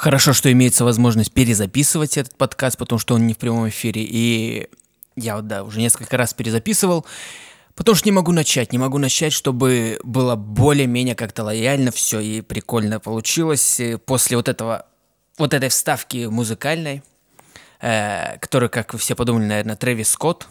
[0.00, 4.00] Хорошо, что имеется возможность перезаписывать этот подкаст, потому что он не в прямом эфире.
[4.02, 4.70] И
[5.14, 7.04] я вот, да, уже несколько раз перезаписывал,
[7.74, 12.40] потому что не могу начать, не могу начать, чтобы было более-менее как-то лояльно все и
[12.40, 13.78] прикольно получилось.
[14.06, 14.86] После вот этого,
[15.36, 17.02] вот этой вставки музыкальной,
[17.82, 20.48] э, которая, как вы все подумали, наверное, Трэвис Скотт,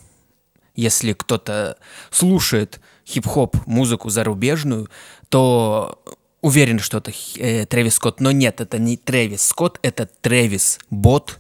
[0.75, 1.79] если кто-то
[2.11, 4.91] слушает хип-хоп музыку зарубежную,
[5.29, 6.04] то
[6.42, 11.39] уверен, что это э, Трэвис Скотт, но нет, это не Трэвис Скотт, это Трэвис Бот.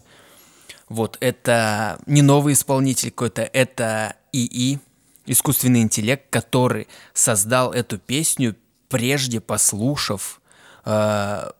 [0.87, 4.79] Вот, это не новый исполнитель какой-то, это ИИ,
[5.27, 8.55] искусственный интеллект, который создал эту песню,
[8.87, 10.41] прежде послушав
[10.85, 11.51] э,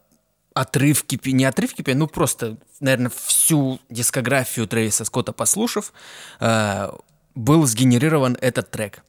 [0.54, 5.92] отрывки, не отрывки, ну просто, наверное, всю дискографию Трэвиса Скотта послушав,
[6.40, 6.90] э,
[7.36, 9.04] был сгенерирован этот трек.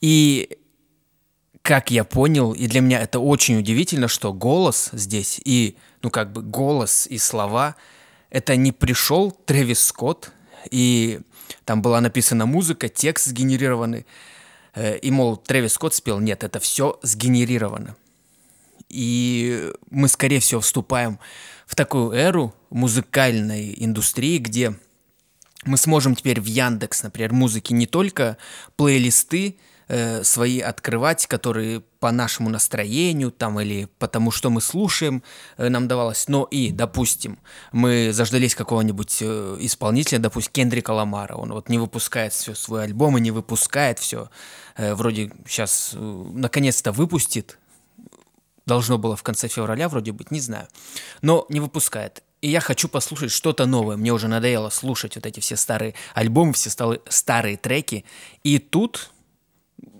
[0.00, 0.58] И
[1.64, 6.30] как я понял, и для меня это очень удивительно, что голос здесь и, ну, как
[6.30, 7.74] бы голос и слова,
[8.28, 10.30] это не пришел Трэвис Скотт,
[10.70, 11.20] и
[11.64, 14.04] там была написана музыка, текст сгенерированный,
[14.74, 17.96] э, и, мол, Трэвис Скотт спел, нет, это все сгенерировано.
[18.90, 21.18] И мы, скорее всего, вступаем
[21.66, 24.74] в такую эру музыкальной индустрии, где
[25.64, 28.36] мы сможем теперь в Яндекс, например, музыки не только
[28.76, 29.56] плейлисты,
[29.88, 35.22] э, свои открывать, которые по нашему настроению там или потому что мы слушаем
[35.56, 37.38] э, нам давалось, но и, допустим,
[37.72, 43.18] мы заждались какого-нибудь э, исполнителя, допустим, Кендрика Ламара, он вот не выпускает все свой альбом
[43.18, 44.30] и не выпускает все,
[44.76, 47.58] э, вроде сейчас э, наконец-то выпустит,
[48.66, 50.68] должно было в конце февраля вроде быть, не знаю,
[51.22, 52.22] но не выпускает.
[52.40, 53.96] И я хочу послушать что-то новое.
[53.96, 56.68] Мне уже надоело слушать вот эти все старые альбомы, все
[57.08, 58.04] старые треки.
[58.42, 59.13] И тут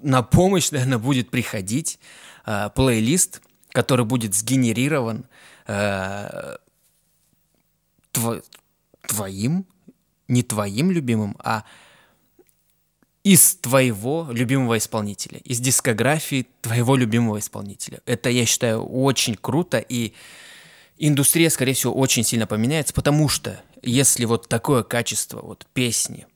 [0.02, 1.98] на помощь, наверное, будет приходить
[2.46, 3.40] э, плейлист,
[3.70, 5.26] который будет сгенерирован
[5.66, 6.56] э,
[8.12, 8.42] тв
[9.09, 9.66] твоим,
[10.28, 11.64] не твоим любимым, а
[13.22, 18.00] из твоего любимого исполнителя, из дискографии твоего любимого исполнителя.
[18.06, 20.12] Это, я считаю, очень круто, и
[20.98, 26.26] индустрия, скорее всего, очень сильно поменяется, потому что если вот такое качество вот песни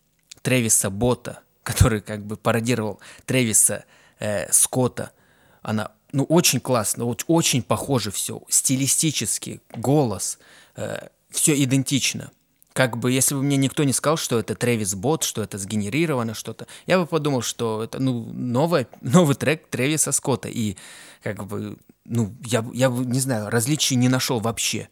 [0.42, 3.84] Трэвиса Бота– который как бы пародировал Трэвиса
[4.20, 5.12] э, Скотта.
[5.60, 10.38] Она, ну, очень классно, очень, очень похоже все, стилистически, голос,
[10.76, 12.30] э, все идентично.
[12.72, 16.32] Как бы, если бы мне никто не сказал, что это Трэвис Бот, что это сгенерировано
[16.32, 20.48] что-то, я бы подумал, что это, ну, новый, новый трек Трэвиса Скотта.
[20.48, 20.78] И,
[21.22, 24.88] как бы, ну, я, я не знаю, различий не нашел вообще.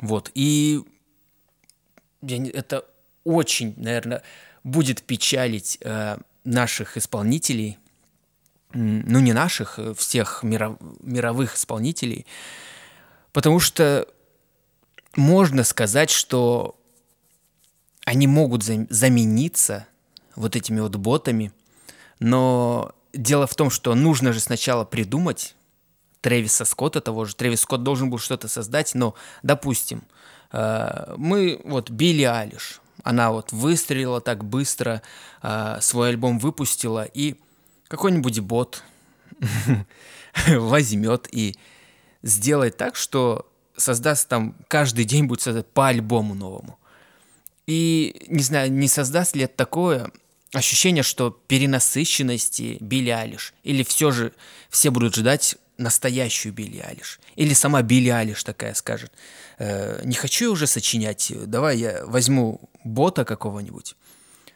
[0.00, 0.80] Вот, и
[2.22, 2.86] я, это
[3.24, 4.22] очень, наверное,
[4.64, 7.78] будет печалить э, наших исполнителей,
[8.72, 12.26] ну не наших, э, всех миров, мировых исполнителей,
[13.32, 14.08] потому что
[15.16, 16.76] можно сказать, что
[18.04, 19.86] они могут замениться
[20.34, 21.52] вот этими вот ботами,
[22.18, 25.54] но дело в том, что нужно же сначала придумать
[26.20, 27.36] Трэвиса Скотта того же.
[27.36, 30.02] Трэвис Скотт должен был что-то создать, но, допустим,
[30.52, 35.02] э, мы, вот Билли Алиш, она вот выстрелила так быстро,
[35.42, 37.36] э, свой альбом выпустила, и
[37.88, 38.82] какой-нибудь бот
[40.48, 41.54] возьмет и
[42.22, 46.78] сделает так, что создаст там каждый день будет создать по альбому новому.
[47.66, 50.10] И не знаю, не создаст ли это такое
[50.52, 54.32] ощущение, что перенасыщенности Билли Алиш, или все же
[54.70, 57.20] все будут ждать настоящую Билли Алиш.
[57.36, 59.12] Или сама Билли Алиш такая скажет,
[59.58, 63.96] э, не хочу я уже сочинять, давай я возьму бота какого-нибудь,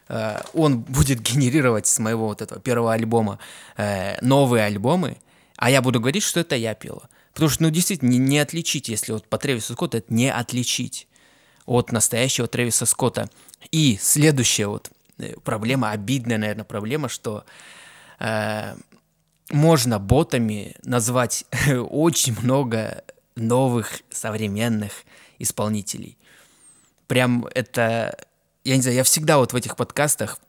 [0.07, 3.39] э, он будет генерировать с моего вот этого первого альбома
[3.77, 5.17] э, новые альбомы,
[5.57, 7.09] а я буду говорить, что это я пела.
[7.33, 11.07] Потому что, ну, действительно, не, не отличить, если вот по Трэвису Скотту, это не отличить
[11.65, 13.29] от настоящего Трэвиса Скотта.
[13.71, 17.45] И следующая вот э, проблема, обидная, наверное, проблема, что
[18.19, 18.75] э,
[19.49, 21.45] можно ботами назвать
[21.89, 23.03] очень много
[23.35, 24.91] новых современных
[25.39, 26.17] исполнителей.
[27.07, 28.17] Прям это,
[28.63, 30.39] я не знаю, я всегда вот в этих подкастах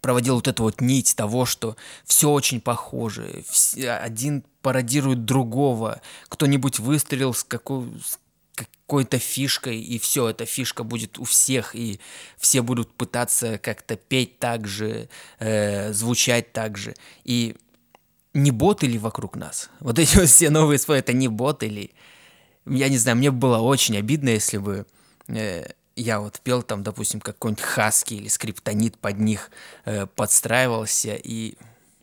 [0.00, 3.44] проводил вот эту вот нить того, что все очень похоже,
[3.76, 8.18] один пародирует другого, кто-нибудь выстрелил с, какой, с
[8.54, 12.00] какой-то фишкой, и все, эта фишка будет у всех, и
[12.38, 15.08] все будут пытаться как-то петь так же,
[15.40, 16.94] э, звучать так же.
[17.24, 17.56] И
[18.34, 19.70] не боты ли вокруг нас?
[19.80, 21.92] Вот эти вот все новые слои, это не боты ли?
[22.66, 24.86] Я не знаю, мне было очень обидно, если бы
[25.28, 29.50] э, я вот пел там, допустим, какой-нибудь хаски или скриптонит под них
[29.84, 31.56] э, подстраивался, и,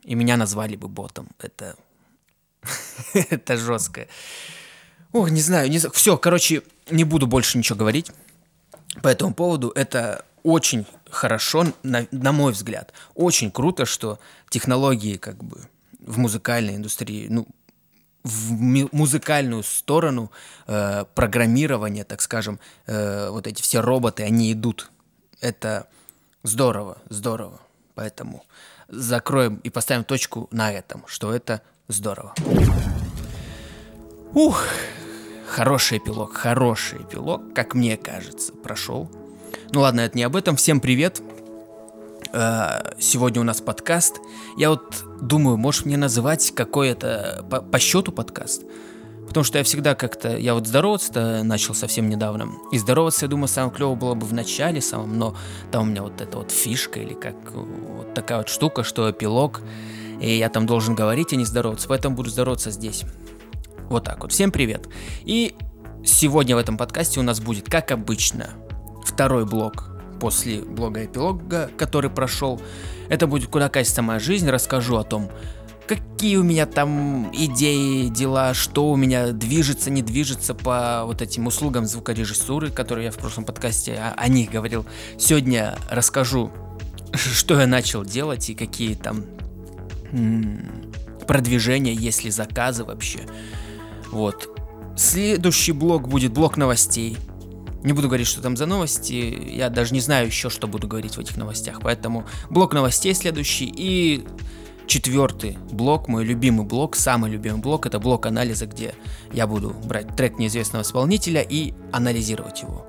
[0.04, 1.30] и меня назвали бы ботом.
[1.40, 1.76] Это,
[3.14, 4.08] это жестко.
[5.12, 5.80] Ох, не знаю, не.
[5.80, 8.12] Все, короче, не буду больше ничего говорить
[9.02, 9.72] по этому поводу.
[9.76, 12.94] Это очень хорошо, на, на мой взгляд.
[13.16, 15.68] Очень круто, что технологии как бы
[16.10, 17.48] в музыкальной индустрии, ну,
[18.24, 18.52] в
[18.92, 20.32] музыкальную сторону
[20.68, 24.92] э, программирования, так скажем, э, вот эти все роботы, они идут.
[25.40, 25.88] Это
[26.44, 27.62] здорово, здорово.
[27.94, 28.44] Поэтому
[28.88, 32.34] закроем и поставим точку на этом, что это здорово.
[34.34, 34.64] Ух,
[35.48, 39.12] хороший эпилог, хороший эпилог, как мне кажется, прошел.
[39.72, 40.56] Ну ладно, это не об этом.
[40.56, 41.22] Всем привет.
[42.32, 44.20] Э, сегодня у нас подкаст.
[44.58, 48.64] Я вот думаю, можешь мне называть какой это по, по счету подкаст?
[49.28, 52.50] Потому что я всегда как-то, я вот здороваться начал совсем недавно.
[52.72, 55.36] И здороваться, я думаю, самое клево было бы в начале самом, но
[55.72, 59.62] там у меня вот эта вот фишка или как вот такая вот штука, что эпилог,
[60.20, 63.04] и я там должен говорить, а не здороваться, поэтому буду здороваться здесь.
[63.90, 64.32] Вот так вот.
[64.32, 64.90] Всем привет.
[65.26, 65.56] И
[66.04, 68.50] сегодня в этом подкасте у нас будет, как обычно,
[69.06, 72.62] второй блок после блога эпилога, который прошел.
[73.10, 75.32] Это будет «Куда катится моя жизнь», расскажу о том,
[75.88, 81.48] какие у меня там идеи, дела, что у меня движется, не движется по вот этим
[81.48, 84.86] услугам звукорежиссуры, которые я в прошлом подкасте о, о них говорил.
[85.18, 86.52] Сегодня расскажу,
[87.14, 89.26] что я начал делать и какие там
[90.12, 90.92] м-
[91.28, 93.22] продвижения, есть ли заказы вообще.
[94.12, 94.56] Вот.
[94.96, 97.18] Следующий блок будет блок новостей.
[97.84, 101.16] Не буду говорить, что там за новости, я даже не знаю еще, что буду говорить
[101.16, 104.26] в этих новостях, поэтому блок новостей следующий и
[104.86, 108.96] четвертый блок, мой любимый блок, самый любимый блок, это блок анализа, где
[109.32, 112.86] я буду брать трек неизвестного исполнителя и анализировать его.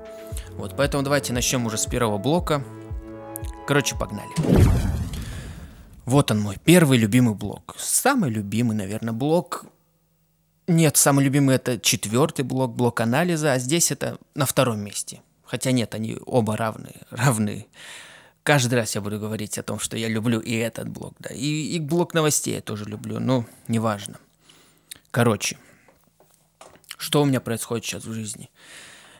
[0.57, 2.63] Вот, поэтому давайте начнем уже с первого блока.
[3.67, 4.31] Короче, погнали.
[6.05, 7.75] Вот он мой первый любимый блок.
[7.77, 9.65] Самый любимый, наверное, блок.
[10.71, 15.21] Нет, самый любимый это четвертый блок, блок анализа, а здесь это на втором месте.
[15.43, 17.67] Хотя нет, они оба равны, равны
[18.43, 21.45] каждый раз я буду говорить о том, что я люблю и этот блок, да, и,
[21.45, 24.17] и блок новостей я тоже люблю, но неважно.
[25.11, 25.57] Короче,
[26.97, 28.49] что у меня происходит сейчас в жизни?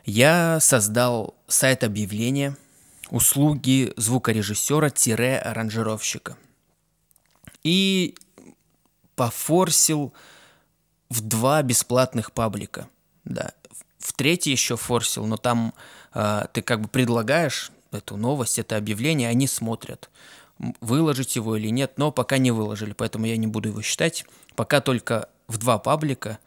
[0.04, 2.56] Я создал сайт объявления
[3.10, 6.36] услуги звукорежиссера-аранжировщика.
[7.62, 8.16] И
[9.14, 10.12] пофорсил
[11.12, 12.88] в два бесплатных паблика.
[13.24, 13.52] Да.
[13.98, 15.74] В третий еще форсил, но там
[16.14, 20.08] э, ты как бы предлагаешь эту новость, это объявление, они смотрят,
[20.80, 24.24] выложить его или нет, но пока не выложили, поэтому я не буду его считать.
[24.56, 26.38] Пока только в два паблика,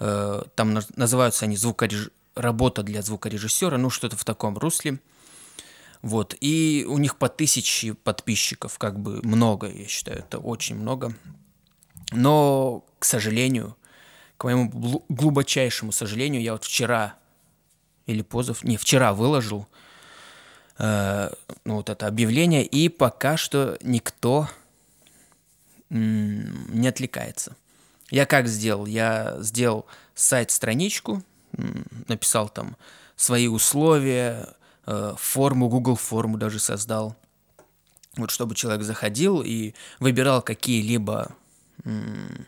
[0.00, 2.08] э, там называются они звукореж...
[2.34, 4.98] работа для звукорежиссера, ну что-то в таком русле.
[6.00, 11.14] Вот, и у них по тысяче подписчиков, как бы много, я считаю, это очень много.
[12.12, 13.76] Но, к сожалению,
[14.36, 17.14] к моему глубочайшему сожалению, я вот вчера
[18.06, 19.66] или позов, не, вчера выложил
[20.78, 21.30] э,
[21.64, 24.48] ну, вот это объявление, и пока что никто
[25.88, 27.56] не отвлекается.
[28.10, 28.86] Я как сделал?
[28.86, 31.22] Я сделал сайт-страничку,
[32.08, 32.76] написал там
[33.16, 34.54] свои условия,
[34.86, 37.16] э, форму, Google форму даже создал.
[38.16, 41.34] Вот чтобы человек заходил и выбирал какие-либо
[41.84, 42.46] м-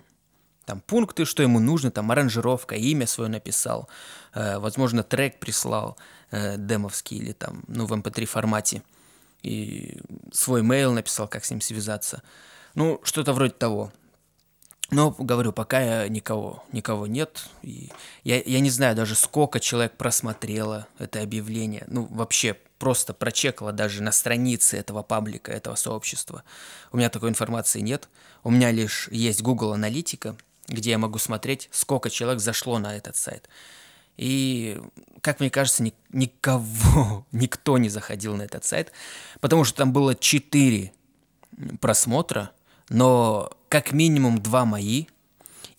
[0.68, 3.88] там пункты, что ему нужно, там аранжировка, имя свое написал,
[4.34, 5.96] э, возможно, трек прислал
[6.30, 8.82] э, демовский или там, ну, в mp3 эм формате,
[9.42, 9.98] и
[10.30, 12.22] свой mail написал, как с ним связаться.
[12.74, 13.90] Ну, что-то вроде того.
[14.90, 17.48] Но, говорю, пока я никого, никого нет.
[17.62, 17.90] И
[18.24, 21.84] я, я не знаю даже, сколько человек просмотрело это объявление.
[21.88, 26.44] Ну, вообще, просто прочекало даже на странице этого паблика, этого сообщества.
[26.92, 28.08] У меня такой информации нет.
[28.44, 30.36] У меня лишь есть Google Аналитика,
[30.68, 33.48] где я могу смотреть, сколько человек зашло на этот сайт.
[34.16, 34.80] И,
[35.20, 38.92] как мне кажется, ни, никого, никто не заходил на этот сайт,
[39.40, 40.92] потому что там было 4
[41.80, 42.50] просмотра,
[42.88, 45.06] но как минимум два мои–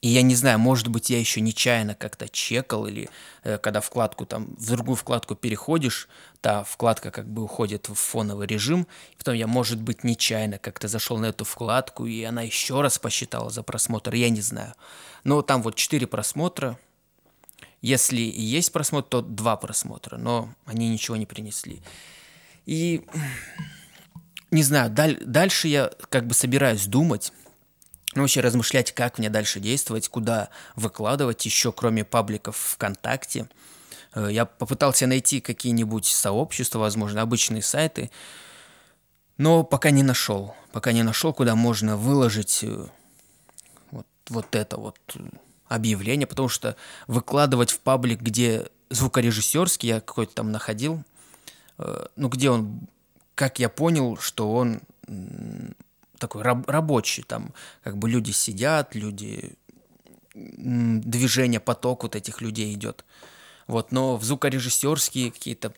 [0.01, 3.09] и я не знаю, может быть, я еще нечаянно как-то чекал, или
[3.43, 6.07] э, когда вкладку там, в другую вкладку переходишь,
[6.39, 10.87] та вкладка как бы уходит в фоновый режим, и потом я, может быть, нечаянно как-то
[10.87, 14.73] зашел на эту вкладку, и она еще раз посчитала за просмотр, я не знаю.
[15.25, 16.79] Но там вот 4 просмотра,
[17.81, 21.81] если есть просмотр, то два просмотра, но они ничего не принесли.
[22.65, 23.05] И
[24.51, 27.33] не знаю, даль- дальше я как бы собираюсь думать,
[28.19, 33.47] ну, вообще размышлять, как мне дальше действовать, куда выкладывать еще, кроме пабликов ВКонтакте.
[34.13, 38.11] Э, я попытался найти какие-нибудь сообщества, возможно, обычные сайты,
[39.38, 40.53] но пока не нашел.
[40.73, 42.88] Пока не нашел, куда можно выложить э,
[43.91, 44.99] вот, вот это вот
[45.69, 46.75] объявление, потому что
[47.07, 51.05] выкладывать в паблик, где звукорежиссерский, я какой-то там находил,
[51.77, 52.81] э, ну, где он,
[53.35, 54.81] как я понял, что он
[56.19, 59.55] такой раб- рабочий, там как бы люди сидят, люди,
[60.33, 63.05] движение, поток вот этих людей идет.
[63.67, 65.73] Вот, но в звукорежиссерские какие-то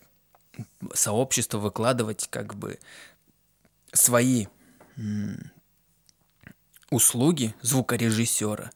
[0.93, 2.79] сообщества выкладывать как бы
[3.93, 4.47] свои
[6.89, 8.71] услуги звукорежиссера,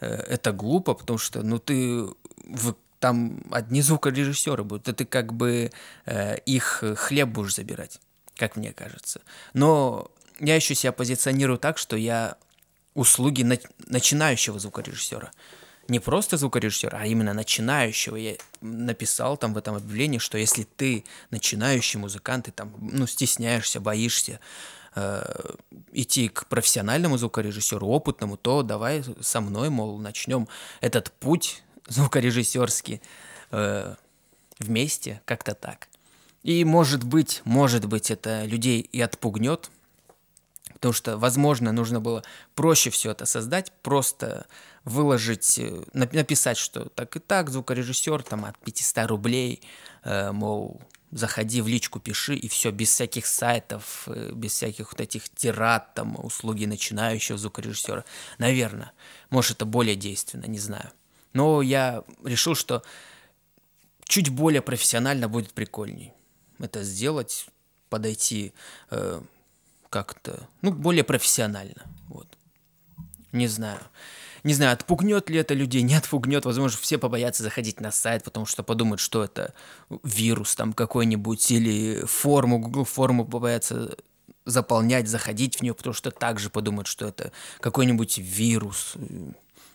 [0.00, 2.06] э, это глупо, потому что, ну, ты
[2.46, 5.70] в, там одни звукорежиссеры будут, и ты как бы
[6.06, 8.00] э, их хлеб будешь забирать,
[8.36, 9.20] как мне кажется.
[9.52, 12.36] Но я еще себя позиционирую так, что я
[12.94, 15.30] услуги на, начинающего звукорежиссера.
[15.88, 18.16] Не просто звукорежиссера, а именно начинающего.
[18.16, 23.80] Я написал там в этом объявлении, что если ты начинающий музыкант, ты там, ну, стесняешься,
[23.80, 24.40] боишься,
[24.94, 25.54] э,
[25.92, 30.48] идти к профессиональному звукорежиссеру, опытному, то давай со мной, мол, начнем
[30.80, 33.00] этот путь звукорежиссерский
[33.50, 33.94] э,
[34.58, 35.88] вместе, как-то так.
[36.42, 39.70] И может быть, может быть, это людей и отпугнет,
[40.80, 44.46] потому что, возможно, нужно было проще все это создать, просто
[44.84, 49.62] выложить, э, написать, что так и так, звукорежиссер там от 500 рублей,
[50.04, 55.00] э, мол, заходи в личку, пиши, и все, без всяких сайтов, э, без всяких вот
[55.02, 58.04] этих тират, там, услуги начинающего звукорежиссера.
[58.38, 58.92] Наверное,
[59.28, 60.90] может, это более действенно, не знаю.
[61.34, 62.82] Но я решил, что
[64.04, 66.14] чуть более профессионально будет прикольней
[66.58, 67.46] это сделать,
[67.88, 68.52] подойти
[68.90, 69.20] э,
[69.90, 72.26] как-то, ну, более профессионально, вот.
[73.32, 73.80] Не знаю.
[74.42, 76.46] Не знаю, отпугнет ли это людей, не отпугнет.
[76.46, 79.52] Возможно, все побоятся заходить на сайт, потому что подумают, что это
[80.02, 83.96] вирус там какой-нибудь, или форму, Google форму побоятся
[84.46, 88.94] заполнять, заходить в нее, потому что также подумают, что это какой-нибудь вирус.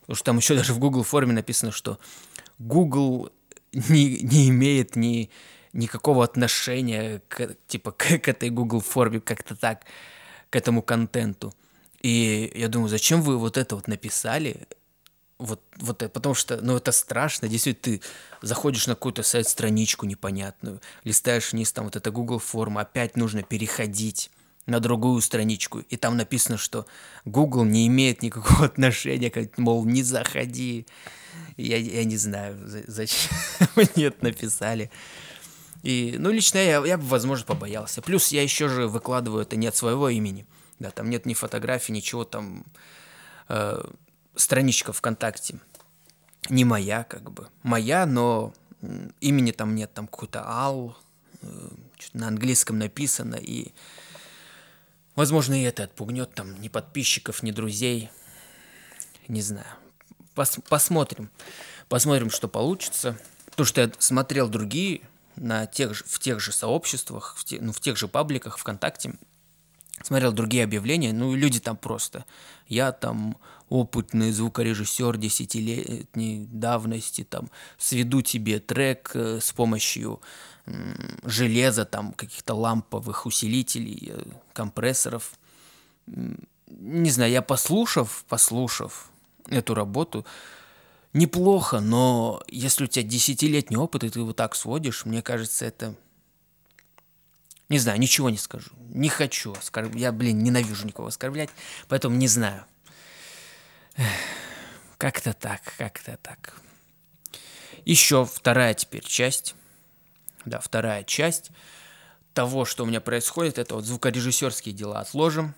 [0.02, 2.00] Потому что там еще даже в Google форме написано, что
[2.58, 3.32] Google
[3.72, 5.30] не, не имеет ни
[5.76, 9.84] никакого отношения к, типа, к, к этой Google форме, как-то так,
[10.50, 11.54] к этому контенту.
[12.02, 14.68] И я думаю, зачем вы вот это вот написали?
[15.38, 17.48] Вот, вот это, потому что, ну, это страшно.
[17.48, 18.02] Действительно, ты
[18.42, 24.32] заходишь на какую-то сайт-страничку непонятную, листаешь вниз, там вот эта Google форма, опять нужно переходить
[24.66, 26.86] на другую страничку, и там написано, что
[27.26, 30.88] Google не имеет никакого отношения, как, мол, не заходи.
[31.58, 33.32] Я, я не знаю, зачем
[33.76, 34.90] мне это написали.
[35.86, 38.02] И, ну, лично я, я бы, возможно, побоялся.
[38.02, 40.48] Плюс я еще же выкладываю это не от своего имени.
[40.80, 42.66] Да, там нет ни фотографий, ничего там.
[43.50, 43.84] Э,
[44.36, 45.60] страничка ВКонтакте
[46.50, 47.50] не моя, как бы.
[47.62, 48.52] Моя, но
[49.22, 50.98] имени там нет, там какой-то Ал,
[51.44, 51.70] э,
[52.14, 53.72] на английском написано, и,
[55.16, 58.10] возможно, и это отпугнет там ни подписчиков, ни друзей.
[59.28, 59.68] Не знаю.
[60.34, 61.30] Пос посмотрим.
[61.90, 63.20] Посмотрим, что получится.
[63.52, 65.02] Потому что я смотрел другие
[65.36, 69.14] на тех же, в тех же сообществах, в, те, ну, в тех же пабликах ВКонтакте,
[70.04, 72.26] смотрел другие объявления, ну, люди там просто.
[72.68, 73.38] Я там
[73.70, 80.22] опытный звукорежиссер десятилетней давности, там, сведу тебе трек э, с помощью
[81.24, 84.24] железа, там, каких-то ламповых усилителей, э,
[84.54, 85.34] компрессоров.
[86.68, 89.10] Не знаю, я послушав, послушав
[89.48, 90.26] эту работу,
[91.16, 95.96] неплохо, но если у тебя десятилетний опыт, и ты его так сводишь, мне кажется, это...
[97.70, 98.72] Не знаю, ничего не скажу.
[98.90, 100.00] Не хочу оскорблять.
[100.00, 101.50] Я, блин, ненавижу никого оскорблять,
[101.88, 102.64] поэтому не знаю.
[104.98, 106.62] Как-то так, как-то так.
[107.86, 109.56] Еще вторая теперь часть.
[110.46, 111.50] Да, вторая часть
[112.34, 115.56] того, что у меня происходит, это вот звукорежиссерские дела отложим.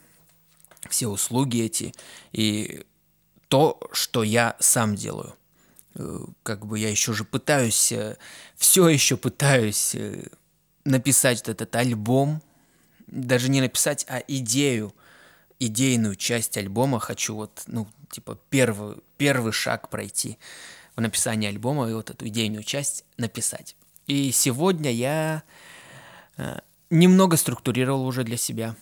[0.89, 1.93] Все услуги эти
[2.31, 2.85] и
[3.47, 5.35] то, что я сам делаю–
[6.43, 8.17] как бы я еще же пытаюсь, э,
[8.55, 10.27] все еще пытаюсь э,
[10.85, 12.41] написать этот альбом,
[13.07, 14.93] даже не написать, а идею,
[15.59, 20.37] идейную часть альбома хочу вот, ну, типа первый, первый шаг пройти
[20.95, 23.75] в написании альбома и вот эту идейную часть написать.
[24.07, 25.43] И сегодня я
[26.89, 28.75] немного структурировал уже для себя.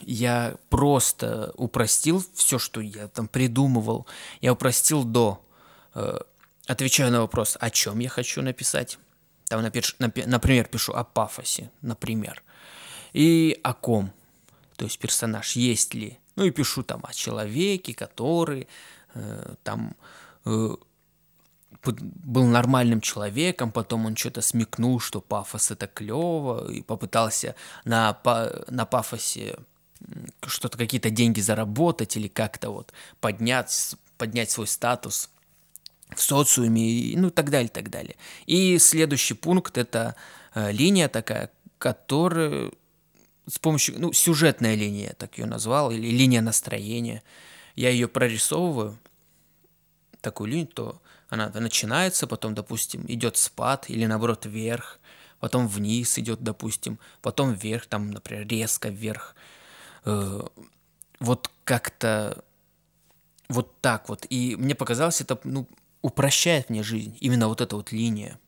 [0.00, 4.06] Я просто упростил все, что я там придумывал.
[4.40, 5.42] Я упростил до
[6.66, 8.98] отвечаю на вопрос, о чем я хочу написать.
[9.48, 12.42] Там, например, пишу о пафосе, например.
[13.12, 14.12] И о ком.
[14.76, 16.18] То есть персонаж есть ли.
[16.34, 18.68] Ну и пишу там о человеке, который
[19.14, 19.96] э, там
[20.44, 20.76] э,
[21.84, 27.54] был нормальным человеком, потом он что-то смекнул, что пафос это клево, и попытался
[27.84, 28.18] на,
[28.68, 29.56] на пафосе
[30.46, 35.30] что-то, какие-то деньги заработать или как-то вот поднять, поднять свой статус–
[36.14, 38.16] в социуме, и, ну, так далее, так далее.
[38.46, 40.14] И следующий пункт– это
[40.54, 42.70] э, линия такая, которая
[43.46, 47.22] с помощью, ну, сюжетная линия, так ее назвал, или линия настроения.
[47.76, 48.98] Я ее прорисовываю,
[50.20, 54.98] такую линию, то она начинается, потом, допустим, идет спад или наоборот вверх,
[55.38, 59.36] потом вниз идет, допустим, потом вверх, там, например, резко вверх.
[60.04, 60.42] Э,
[61.20, 62.44] вот как-то
[63.48, 64.26] вот так вот.
[64.30, 65.66] И мне показалось, это ну,
[66.06, 67.16] упрощает мне жизнь.
[67.20, 68.38] Именно вот эта вот линия.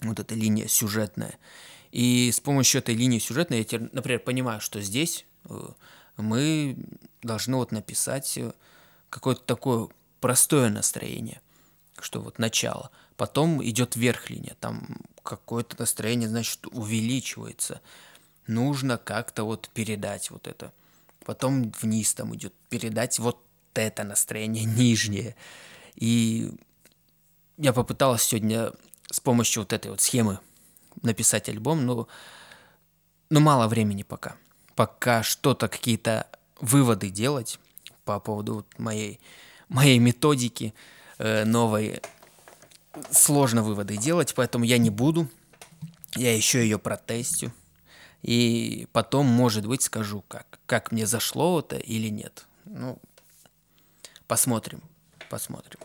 [0.00, 1.34] Вот эта линия сюжетная.
[1.92, 5.68] И с помощью этой линии сюжетной я, теперь, например, понимаю, что здесь э,
[6.16, 6.76] мы
[7.22, 8.52] должны вот написать э,
[9.10, 9.88] какое-то такое
[10.20, 11.42] простое настроение,
[12.00, 12.90] что вот начало.
[13.18, 17.82] Потом идет верх линия, там какое-то настроение, значит, увеличивается.
[18.46, 20.72] Нужно как-то вот передать вот это.
[21.26, 23.38] Потом вниз там идет, передать вот
[23.74, 25.36] это настроение нижнее.
[25.96, 26.50] И
[27.56, 28.72] я попыталась сегодня
[29.10, 30.40] с помощью вот этой вот схемы
[31.02, 32.08] написать альбом, но,
[33.30, 34.36] но мало времени пока.
[34.74, 36.26] Пока что-то, какие-то
[36.60, 37.60] выводы делать
[38.04, 39.20] по поводу вот моей,
[39.68, 40.74] моей методики
[41.18, 42.00] э, новой,
[43.10, 45.28] сложно выводы делать, поэтому я не буду.
[46.16, 47.52] Я еще ее протестю.
[48.22, 52.46] И потом, может быть, скажу, как, как мне зашло это или нет.
[52.64, 52.98] Ну,
[54.26, 54.80] посмотрим,
[55.34, 55.80] посмотрим.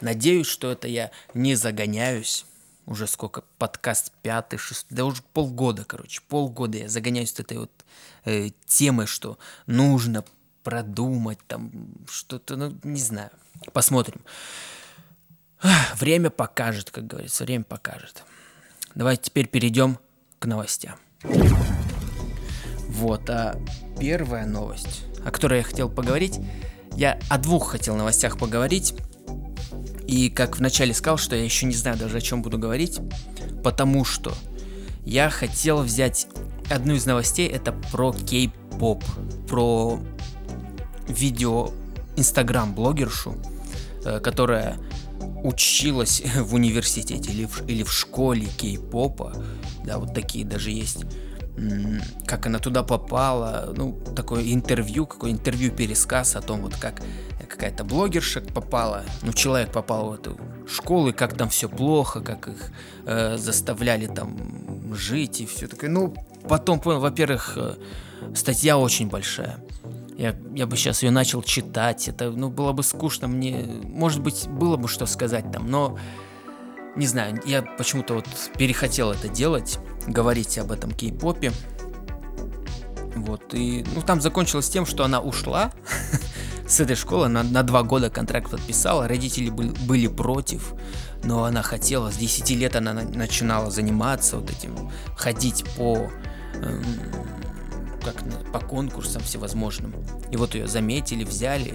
[0.00, 2.46] Надеюсь, что это я не загоняюсь
[2.86, 7.84] уже сколько, подкаст пятый, шестый, да уже полгода, короче, полгода я загоняюсь с этой вот
[8.24, 9.36] э, темой, что
[9.66, 10.24] нужно
[10.62, 11.70] продумать там
[12.08, 13.28] что-то, ну, не знаю,
[13.74, 14.22] посмотрим.
[15.96, 18.24] Время покажет, как говорится, время покажет.
[18.94, 19.98] Давайте теперь перейдем
[20.38, 20.96] к новостям.
[22.88, 23.60] Вот, а
[24.00, 26.40] первая новость, о которой я хотел поговорить,
[26.96, 28.94] я о двух хотел новостях поговорить.
[30.06, 33.00] И как вначале сказал, что я еще не знаю даже о чем буду говорить,
[33.62, 34.32] потому что
[35.04, 36.28] я хотел взять
[36.70, 39.04] одну из новостей, это про кей-поп,
[39.48, 40.00] про
[41.08, 41.70] видео
[42.16, 43.36] инстаграм-блогершу,
[44.04, 44.76] э, которая
[45.42, 49.34] училась в университете или в, или в школе кей-попа,
[49.84, 51.04] да, вот такие даже есть,
[52.26, 57.00] как она туда попала, ну, такое интервью, какое интервью-пересказ о том, вот как
[57.48, 60.38] какая-то блогерша попала, ну, человек попал в эту
[60.68, 62.70] школу, и как там все плохо, как их
[63.06, 65.88] э, заставляли там жить и все такое.
[65.88, 66.14] Ну,
[66.48, 67.74] потом понял, во-первых, э,
[68.34, 69.58] статья очень большая.
[70.18, 74.48] Я, я бы сейчас ее начал читать, это, ну, было бы скучно мне, может быть,
[74.48, 75.98] было бы что сказать там, но,
[76.96, 78.26] не знаю, я почему-то вот
[78.58, 81.52] перехотел это делать, говорить об этом кей-попе,
[83.16, 85.72] вот, и, ну, там закончилось тем, что она ушла,
[86.68, 90.74] с этой школы на, на два года контракт подписала, родители были, были против,
[91.24, 96.10] но она хотела, с 10 лет она на, начинала заниматься вот этим, ходить по,
[96.54, 96.84] эм,
[98.04, 98.16] как,
[98.52, 99.94] по конкурсам всевозможным.
[100.30, 101.74] И вот ее заметили, взяли,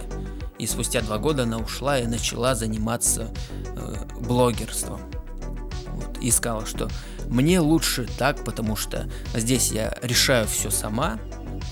[0.58, 3.32] и спустя два года она ушла и начала заниматься
[3.76, 5.00] э, блогерством.
[5.88, 6.88] Вот, и сказала, что
[7.28, 11.18] мне лучше так, потому что здесь я решаю все сама,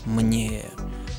[0.04, 0.64] мне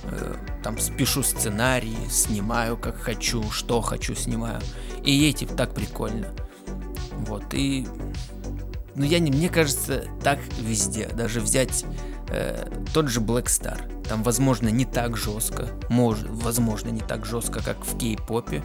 [0.03, 4.61] э, там пишу сценарии, снимаю как хочу, что хочу снимаю.
[5.03, 6.33] И эти так прикольно.
[7.27, 7.87] Вот, и...
[8.95, 9.31] Ну, я не...
[9.31, 11.07] Мне кажется, так везде.
[11.07, 11.85] Даже взять
[12.31, 14.03] э, тот же Black Star.
[14.07, 15.67] Там, возможно, не так жестко.
[15.89, 18.63] Может, возможно, не так жестко, как в кей-попе.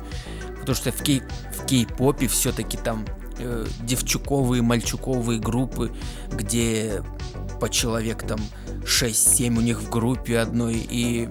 [0.60, 1.22] Потому что в, кей...
[1.52, 3.04] в кей-попе все-таки там
[3.38, 5.92] э, девчуковые, мальчуковые группы,
[6.32, 7.02] где
[7.60, 8.40] по человек там
[8.84, 11.28] 6-7 у них в группе одной, и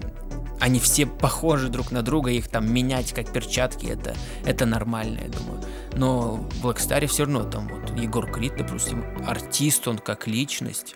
[0.60, 5.30] они все похожи друг на друга, их там менять как перчатки, это, это нормально, я
[5.30, 5.62] думаю.
[5.94, 10.96] Но в Blackstar все равно там вот Егор Крид, допустим, артист, он как личность,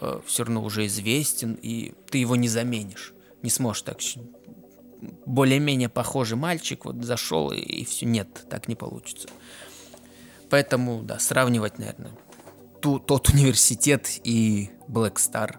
[0.00, 3.14] э, все равно уже известен, и ты его не заменишь.
[3.42, 4.00] Не сможешь так
[5.26, 9.28] более-менее похожий мальчик, вот зашел и, и все, нет, так не получится.
[10.50, 12.12] Поэтому, да, сравнивать, наверное,
[12.80, 15.56] ту, тот университет и Black Star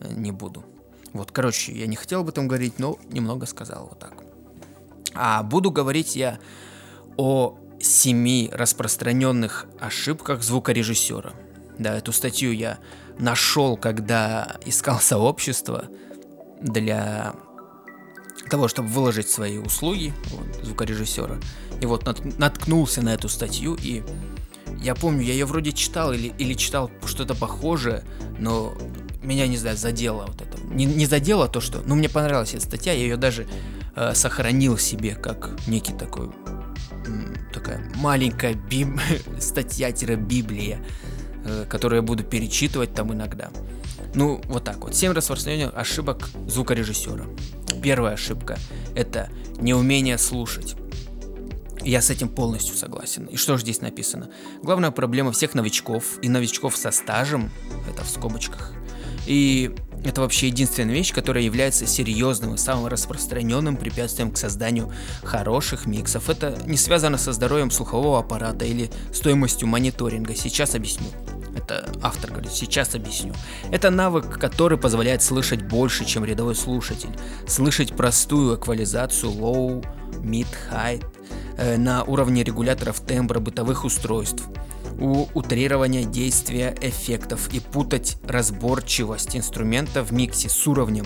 [0.00, 0.64] э, не буду.
[1.12, 4.24] Вот, короче, я не хотел об этом говорить, но немного сказал вот так.
[5.14, 6.38] А буду говорить я
[7.16, 11.32] о семи распространенных ошибках звукорежиссера.
[11.78, 12.78] Да, эту статью я
[13.18, 15.86] нашел, когда искал сообщество
[16.60, 17.34] для
[18.50, 21.36] того, чтобы выложить свои услуги вот, звукорежиссера.
[21.80, 22.04] И вот
[22.38, 24.02] наткнулся на эту статью, и
[24.80, 28.04] я помню, я ее вроде читал или, или читал что-то похожее,
[28.38, 28.74] но
[29.22, 30.58] меня, не знаю, задело вот это.
[30.62, 31.82] Не, не задело то, что...
[31.84, 33.46] Ну, мне понравилась эта статья, я ее даже
[33.96, 36.30] э, сохранил себе как некий такой
[37.52, 39.00] такая маленькая биб...
[39.40, 40.84] статья-библия,
[41.48, 43.50] э, которую я буду перечитывать там иногда.
[44.14, 44.94] Ну, вот так вот.
[44.94, 47.26] Семь распространенных ошибок звукорежиссера.
[47.82, 48.58] Первая ошибка–
[48.94, 49.30] это
[49.60, 50.76] неумение слушать.
[51.82, 53.26] Я с этим полностью согласен.
[53.26, 54.30] И что же здесь написано?
[54.62, 57.50] Главная проблема всех новичков и новичков со стажем,
[57.88, 58.72] это в скобочках,
[59.26, 65.86] и это вообще единственная вещь, которая является серьезным и самым распространенным препятствием к созданию хороших
[65.86, 66.30] миксов.
[66.30, 70.34] Это не связано со здоровьем слухового аппарата или стоимостью мониторинга.
[70.34, 71.08] Сейчас объясню.
[71.68, 73.34] Это автор говорит, сейчас объясню.
[73.70, 77.10] Это навык, который позволяет слышать больше, чем рядовой слушатель.
[77.46, 79.84] Слышать простую эквализацию low,
[80.22, 81.04] mid, high
[81.58, 84.44] э, на уровне регуляторов тембра бытовых устройств
[84.98, 91.04] у утрирования действия эффектов и путать разборчивость инструмента в миксе с уровнем.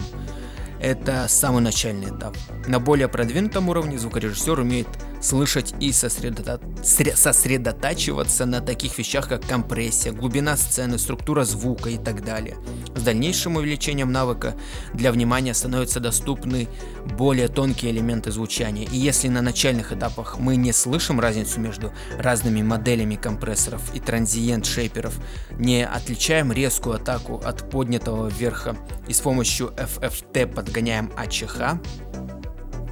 [0.80, 2.36] Это самый начальный этап.
[2.68, 4.88] На более продвинутом уровне звукорежиссер умеет
[5.22, 6.60] слышать и сосредо...
[6.82, 12.56] сосредотачиваться на таких вещах, как компрессия, глубина сцены, структура звука и так далее.
[12.94, 14.54] С дальнейшим увеличением навыка
[14.92, 16.68] для внимания становятся доступны
[17.16, 18.86] более тонкие элементы звучания.
[18.90, 24.66] И если на начальных этапах мы не слышим разницу между разными моделями компрессоров и транзиент
[24.66, 25.14] шейперов,
[25.52, 28.76] не отличаем резкую атаку от поднятого вверха
[29.08, 31.78] и с помощью FFT подгоняем АЧХ,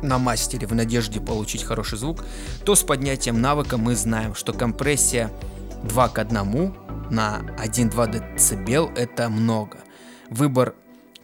[0.03, 2.25] на мастере в надежде получить хороший звук,
[2.65, 5.31] то с поднятием навыка мы знаем, что компрессия
[5.85, 6.75] 2 к 1
[7.11, 9.79] на 1-2 дБ это много.
[10.31, 10.75] Выбор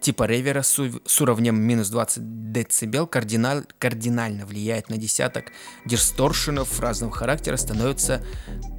[0.01, 0.79] типа ревера с,
[1.21, 5.47] уровнем минус 20 дБ кардинал, кардинально влияет на десяток
[5.85, 8.23] дисторшенов разного характера, становится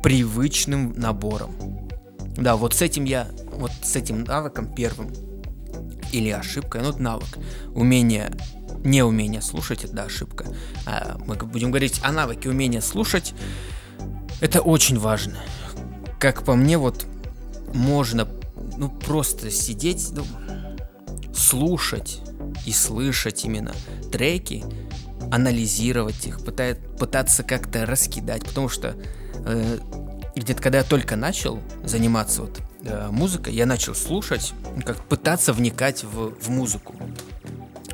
[0.03, 1.89] привычным набором.
[2.38, 5.12] Да, вот с этим я, вот с этим навыком первым,
[6.12, 7.38] или ошибкой, ну навык,
[7.73, 8.31] умение
[8.88, 10.45] неумение слушать, это ошибка.
[10.86, 13.34] А мы будем говорить о навыке умения слушать.
[14.41, 15.38] Это очень важно.
[16.19, 17.06] Как по мне, вот
[17.73, 18.28] можно
[18.78, 20.26] ну просто сидеть, ну,
[21.36, 22.21] слушать
[22.65, 23.73] и слышать именно
[24.12, 24.63] треки,
[25.32, 28.95] анализировать их, пытать, пытаться как-то раскидать, потому что
[29.45, 29.80] э,
[30.36, 34.54] где-то когда я только начал заниматься вот э, музыкой, я начал слушать,
[34.86, 36.95] как пытаться вникать в, в музыку.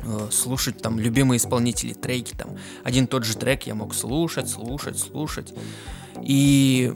[0.06, 2.56] Э, слушать там любимые исполнители, треки там.
[2.82, 5.54] Один тот же трек я мог слушать, слушать, слушать.
[6.22, 6.92] И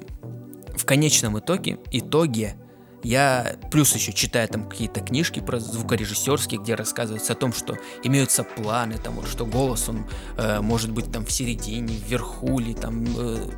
[0.76, 2.56] в конечном итоге, итоге
[3.02, 8.44] я плюс еще читаю там какие-то книжки про звукорежиссерские, где рассказывается о том, что имеются
[8.44, 10.04] планы, там вот, что голос он
[10.36, 13.50] э, может быть там в середине, вверху или там э,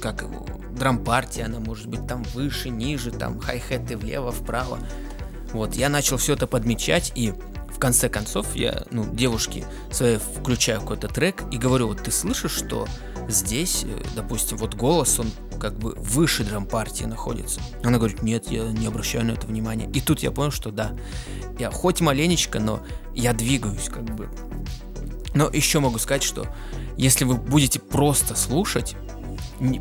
[0.00, 4.78] как его драм-партия, она может быть там выше, ниже, там хай-хеты влево, вправо.
[5.52, 7.34] Вот, я начал все это подмечать и
[7.82, 12.86] конце концов я, ну, девушке своей включаю какой-то трек и говорю, вот ты слышишь, что
[13.28, 15.26] здесь, э, допустим, вот голос, он
[15.58, 17.60] как бы выше драм-партии находится.
[17.82, 19.90] Она говорит, нет, я не обращаю на это внимания.
[19.92, 20.92] И тут я понял, что да,
[21.58, 24.30] я хоть маленечко, но я двигаюсь как бы.
[25.34, 26.46] Но еще могу сказать, что
[26.96, 28.94] если вы будете просто слушать,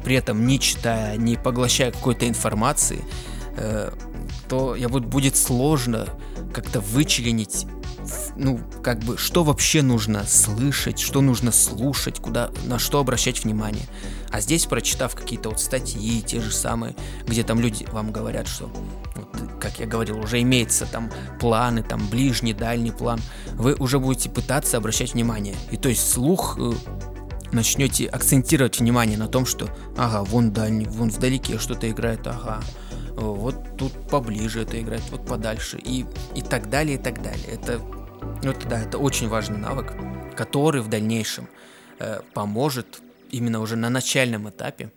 [0.04, 3.06] при этом не читая, не поглощая какой-то информации,
[3.58, 3.92] э,
[4.50, 6.08] то я вот будет сложно
[6.52, 7.66] как-то вычленить
[8.36, 13.86] ну, как бы, что вообще нужно слышать, что нужно слушать, куда, на что обращать внимание.
[14.30, 18.72] А здесь, прочитав какие-то вот статьи, те же самые, где там люди вам говорят, что,
[19.16, 23.20] вот, как я говорил, уже имеется там планы, там ближний, дальний план,
[23.54, 25.56] вы уже будете пытаться обращать внимание.
[25.70, 26.74] И то есть слух э,
[27.52, 32.62] начнете акцентировать внимание на том, что, ага, вон дальний, вон вдалеке что-то играет, ага,
[33.16, 37.48] вот тут поближе это играть, вот подальше, и, и так далее, и так далее.
[37.48, 39.94] Это, вот, да, это очень важный навык,
[40.36, 41.48] который в дальнейшем
[42.00, 44.92] э, поможет именно уже на начальном этапе,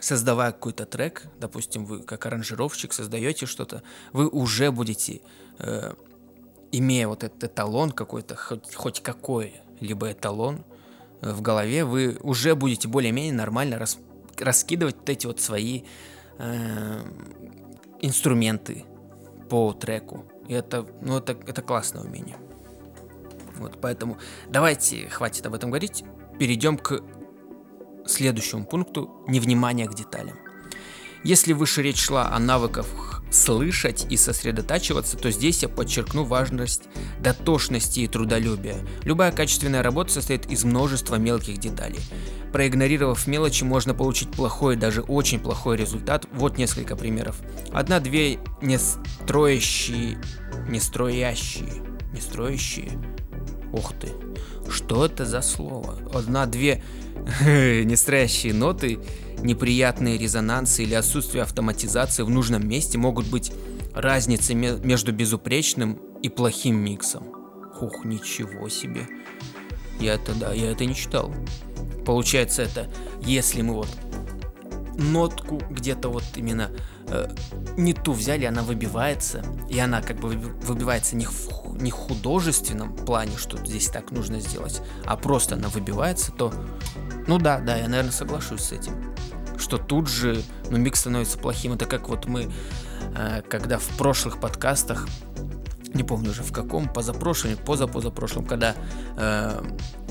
[0.00, 3.82] создавая какой-то трек, допустим, вы как аранжировщик создаете что-то,
[4.12, 5.20] вы уже будете,
[5.58, 5.92] э,
[6.72, 10.64] имея вот этот эталон какой-то, хоть, хоть какой-либо эталон
[11.20, 13.98] э, в голове, вы уже будете более-менее нормально рас,
[14.38, 15.82] раскидывать вот эти вот свои
[16.40, 17.00] э,
[18.00, 18.84] инструменты
[19.48, 20.24] по треку.
[20.48, 22.36] И это, ну, это, это классное умение.
[23.56, 26.04] Вот, поэтому давайте, хватит об этом говорить,
[26.38, 27.02] перейдем к
[28.06, 30.38] следующему пункту– невнимание к деталям.
[31.22, 36.82] Если выше речь шла о навыках слышать и сосредотачиваться, то здесь я подчеркну важность
[37.20, 38.76] дотошности и трудолюбия.
[39.04, 42.00] Любая качественная работа состоит из множества мелких деталей.
[42.52, 46.26] Проигнорировав мелочи, можно получить плохой, даже очень плохой результат.
[46.32, 47.36] Вот несколько примеров.
[47.72, 50.20] Одна-две не строящие,
[50.68, 52.98] не строящие, не строящие,
[53.72, 54.08] Ух ты.
[54.68, 55.96] Что это за слово?
[56.12, 56.82] Одна-две
[57.44, 58.98] нестроящие ноты,
[59.42, 63.52] неприятные резонансы или отсутствие автоматизации в нужном месте могут быть
[63.94, 67.24] разницей между безупречным и плохим миксом.
[67.80, 69.06] Ух, ничего себе.
[69.98, 71.34] Я это, да, я это не читал.
[72.04, 72.90] Получается это,
[73.22, 73.88] если мы вот
[74.96, 76.70] нотку где-то вот именно
[77.10, 77.28] э,
[77.76, 81.48] не ту взяли, она выбивается, и она как бы выбивается не в,
[81.80, 86.52] не в художественном плане, что здесь так нужно сделать, а просто она выбивается, то,
[87.26, 89.14] ну да, да, я, наверное, соглашусь с этим,
[89.58, 92.50] что тут же, ну, микс становится плохим, это как вот мы,
[93.14, 95.06] э, когда в прошлых подкастах
[95.94, 98.74] не помню уже в каком, позапрошлом, позапозапрошлом, когда
[99.16, 99.62] э,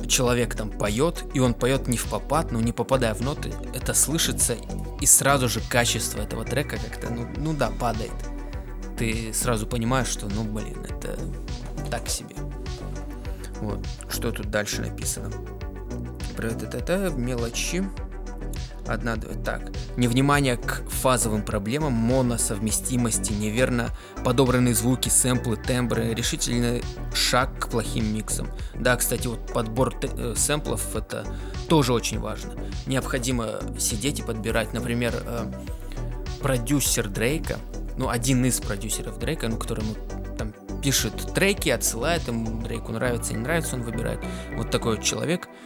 [0.08, 3.94] человек там поет, и он поет не в попад, но не попадая в ноты, это
[3.94, 4.56] слышится,
[5.00, 8.12] и сразу же качество этого трека как-то, ну, ну да, падает.
[8.98, 11.18] Ты сразу понимаешь, что, ну, блин, это
[11.90, 12.36] так себе.
[13.62, 15.32] Вот, что тут дальше написано.
[16.36, 17.84] Про это, мелочи.
[18.90, 19.62] Одна, так.
[19.98, 23.92] Невнимание к фазовым проблемам, моносовместимости, неверно
[24.26, 26.82] подобранные звуки, сэмплы, тембры, решительный
[27.14, 28.50] шаг к плохим миксам.
[28.74, 31.24] Да, кстати, вот подбор э, сэмплов это
[31.68, 32.56] тоже очень важно.
[32.88, 35.52] Необходимо сидеть и подбирать, например, э,
[36.42, 37.58] продюсер Дрейка,
[37.96, 39.94] ну, один из продюсеров Дрейка, ну, который ему
[40.36, 44.20] там пишет треки, отсылает ему, Дрейку нравится, не нравится, он выбирает.
[44.56, 45.48] Вот такой вот человек–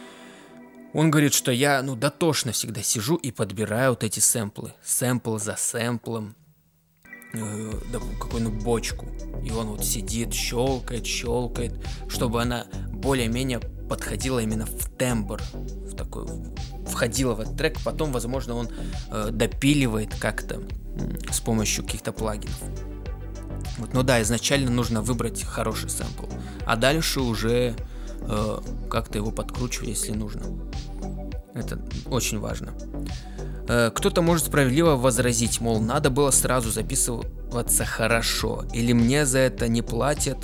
[0.94, 4.72] он говорит, что я, ну, дотошно всегда сижу и подбираю вот эти сэмплы.
[4.84, 6.36] Сэмпл за сэмплом.
[7.34, 9.08] Э, да, какую-нибудь бочку.
[9.44, 11.74] И он вот сидит, щелкает, щелкает,
[12.08, 16.26] чтобы она более-менее подходила именно в тембр, в такой,
[16.86, 17.76] входила в этот трек.
[17.84, 18.68] Потом, возможно, он
[19.10, 22.60] э, допиливает как-то э, с помощью каких-то плагинов.
[23.78, 26.26] Вот, ну да, изначально нужно выбрать хороший сэмпл,
[26.64, 27.74] а дальше уже
[28.28, 28.58] э,
[28.90, 30.42] как-то его подкручивать, если нужно.
[31.54, 32.74] Это очень важно.
[33.68, 39.68] Э, кто-то может справедливо возразить, мол, надо было сразу записываться хорошо, или мне за это
[39.68, 40.38] не платят,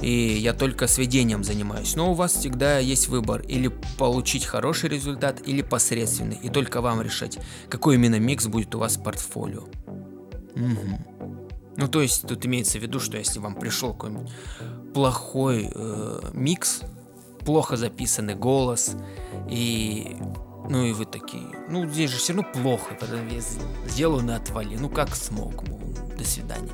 [0.00, 1.96] и я только сведением занимаюсь.
[1.96, 7.02] Но у вас всегда есть выбор, или получить хороший результат, или посредственный, и только вам
[7.02, 9.64] решать, какой именно микс будет у вас в портфолио.
[10.54, 11.34] Угу.
[11.76, 14.30] Ну, то есть тут имеется в виду, что если вам пришел какой-нибудь
[14.94, 16.82] плохой э, микс,
[17.48, 18.94] плохо записанный голос,
[19.48, 20.18] и
[20.68, 23.40] ну и вы такие, ну здесь же все равно плохо, потом я
[23.86, 25.80] сделаю на отвали, ну как смог, мол,
[26.14, 26.72] до свидания.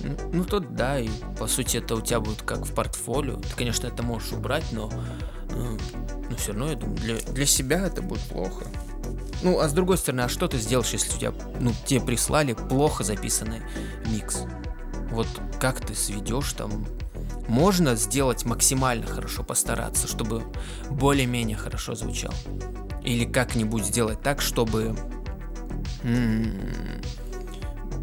[0.00, 3.36] Ну, ну то да, и по сути это у тебя будет как в портфолио.
[3.36, 4.90] Ты, конечно, это можешь убрать, но,
[5.50, 5.78] ну,
[6.28, 8.66] но все равно, я думаю, для, для себя это будет плохо.
[9.44, 12.54] Ну, а с другой стороны, а что ты сделаешь, если у тебя, ну, тебе прислали
[12.54, 13.62] плохо записанный
[14.06, 14.42] микс?
[15.12, 15.28] Вот
[15.60, 16.84] как ты сведешь там
[17.48, 20.42] можно сделать максимально хорошо, постараться, чтобы
[20.90, 22.32] более-менее хорошо звучал.
[23.02, 24.96] Или как-нибудь сделать так, чтобы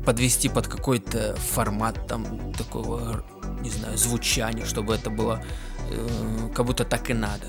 [0.06, 3.24] подвести под какой-то формат там такого,
[3.62, 5.44] не знаю, звучания, чтобы это было
[5.90, 7.48] э, как будто так и надо.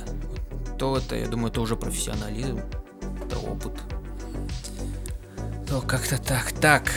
[0.78, 2.61] То это, я думаю, это уже профессионализм,
[3.24, 3.72] это опыт.
[5.68, 6.52] То как-то так.
[6.52, 6.90] Так.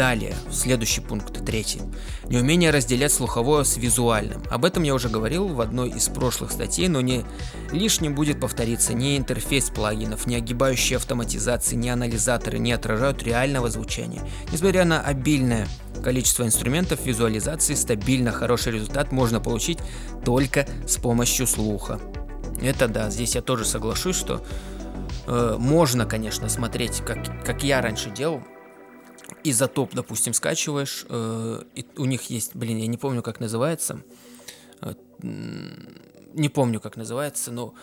[0.00, 1.82] Далее, следующий пункт, третий.
[2.26, 4.42] Неумение разделять слуховое с визуальным.
[4.50, 7.22] Об этом я уже говорил в одной из прошлых статей, но не
[7.70, 8.94] лишним будет повториться.
[8.94, 14.26] Ни интерфейс плагинов, ни огибающие автоматизации, ни анализаторы не отражают реального звучания.
[14.50, 15.68] Несмотря на обильное
[16.02, 19.80] количество инструментов визуализации, стабильно хороший результат можно получить
[20.24, 22.00] только с помощью слуха.
[22.62, 24.42] Это да, здесь я тоже соглашусь, что
[25.26, 28.42] э, можно, конечно, смотреть, как, как я раньше делал,
[29.44, 34.02] изотоп, допустим, скачиваешь, э, и у них есть, блин, я не помню, как называется,
[34.80, 37.74] э, не помню, как называется, но,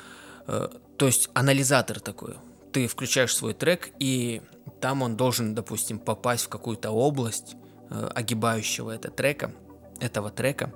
[0.48, 2.36] э, то есть анализатор такой.
[2.72, 4.42] Ты включаешь свой трек, и
[4.82, 7.56] там он должен, допустим, попасть в какую-то область
[7.90, 9.52] э, огибающего это трека,
[10.00, 10.74] этого трека,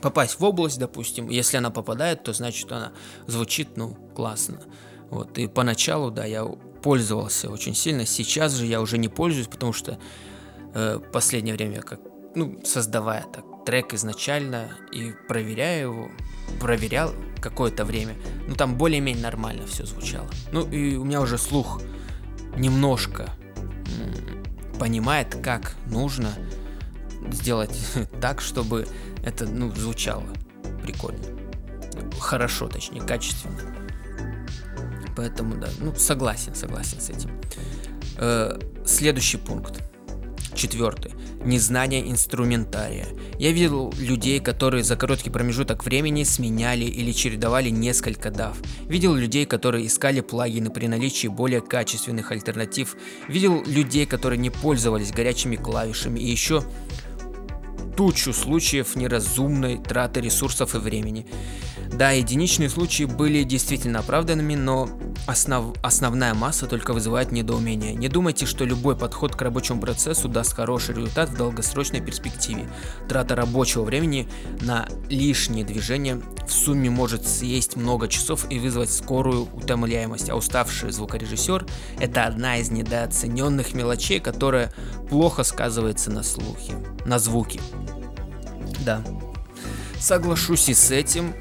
[0.00, 2.92] попасть в область, допустим, если она попадает, то значит она
[3.26, 4.60] звучит, ну, классно.
[5.10, 6.44] Вот, и поначалу, да, я
[6.82, 8.06] пользовался очень сильно.
[8.06, 9.98] Сейчас же я уже не пользуюсь, потому что
[10.74, 12.00] э, последнее время, как,
[12.34, 16.08] ну, создавая так трек изначально и проверяя его,
[16.60, 18.14] проверял какое-то время,
[18.46, 20.28] ну, там более-менее нормально все звучало.
[20.52, 21.82] Ну, и у меня уже слух
[22.56, 23.30] немножко
[24.00, 26.32] м- понимает, как нужно
[27.30, 27.78] сделать
[28.20, 28.86] так, чтобы
[29.22, 30.24] это, ну, звучало
[30.82, 31.24] прикольно.
[32.20, 33.58] Хорошо, точнее, качественно.
[35.18, 37.30] Поэтому, да, ну, согласен, согласен с этим.
[38.18, 39.82] Э, следующий пункт.
[40.54, 41.12] Четвертый.
[41.44, 43.06] Незнание инструментария.
[43.36, 48.54] Я видел людей, которые за короткий промежуток времени сменяли или чередовали несколько DAW.
[48.88, 52.96] Видел людей, которые искали плагины при наличии более качественных альтернатив.
[53.26, 56.20] Видел людей, которые не пользовались горячими клавишами.
[56.20, 56.62] И еще
[57.98, 61.26] тучу случаев неразумной траты ресурсов и времени.
[61.92, 64.88] Да, единичные случаи были действительно оправданными, но
[65.26, 67.94] основ, основная масса только вызывает недоумение.
[67.94, 72.70] Не думайте, что любой подход к рабочему процессу даст хороший результат в долгосрочной перспективе.
[73.08, 74.28] Трата рабочего времени
[74.60, 80.92] на лишние движения в сумме может съесть много часов и вызвать скорую утомляемость, а уставший
[80.92, 81.66] звукорежиссер–
[81.98, 84.72] это одна из недооцененных мелочей, которая
[85.08, 87.60] плохо сказывается на слухе, на звуке.
[88.88, 89.02] Да,
[90.00, 91.34] соглашусь и с этим,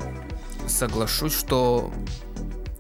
[0.68, 1.94] соглашусь, что,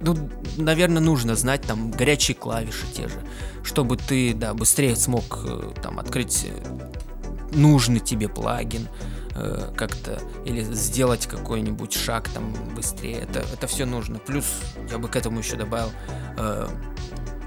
[0.01, 3.23] ну, наверное, нужно знать там горячие клавиши те же,
[3.63, 8.89] чтобы ты, да, быстрее смог э, там открыть э, нужный тебе плагин,
[9.35, 13.19] э, как-то или сделать какой-нибудь шаг там быстрее.
[13.19, 14.19] Это, это все нужно.
[14.19, 14.47] Плюс
[14.91, 15.93] я бы к этому еще добавил,
[16.37, 16.67] э,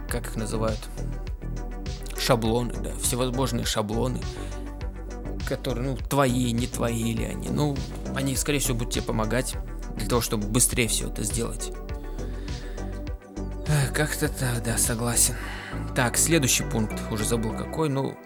[0.09, 0.81] как их называют,
[2.19, 4.23] шаблоны, да, всевозможные шаблоны,
[5.51, 7.49] которые, ну, твои, не твои или они.
[7.49, 7.77] Ну,
[8.15, 9.57] они, скорее всего, будут тебе помогать
[9.97, 11.73] для того, чтобы быстрее все это сделать.
[13.93, 15.35] Как-то так, да, согласен.
[15.95, 18.17] Так, следующий пункт, уже забыл какой, ну,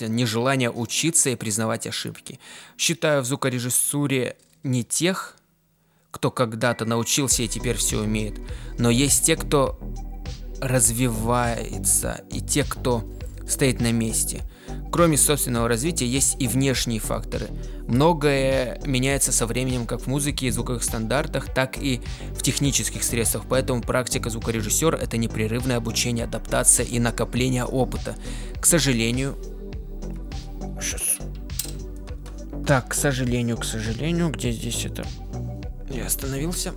[0.00, 2.38] нежелание учиться и признавать ошибки.
[2.76, 5.36] Считаю в звукорежиссуре не тех,
[6.10, 8.38] кто когда-то научился и теперь все умеет,
[8.78, 9.78] но есть те, кто
[10.60, 13.10] развивается, и те, кто
[13.48, 14.42] стоит на месте–
[14.92, 17.48] Кроме собственного развития есть и внешние факторы.
[17.86, 22.00] Многое меняется со временем как в музыке и звуковых стандартах, так и
[22.34, 28.16] в технических средствах, поэтому практика звукорежиссера– это непрерывное обучение, адаптация и накопление опыта.
[28.60, 29.36] К сожалению...
[30.80, 31.18] Сейчас.
[32.66, 35.06] Так, к сожалению, к сожалению, где здесь это?
[35.90, 36.72] Я остановился.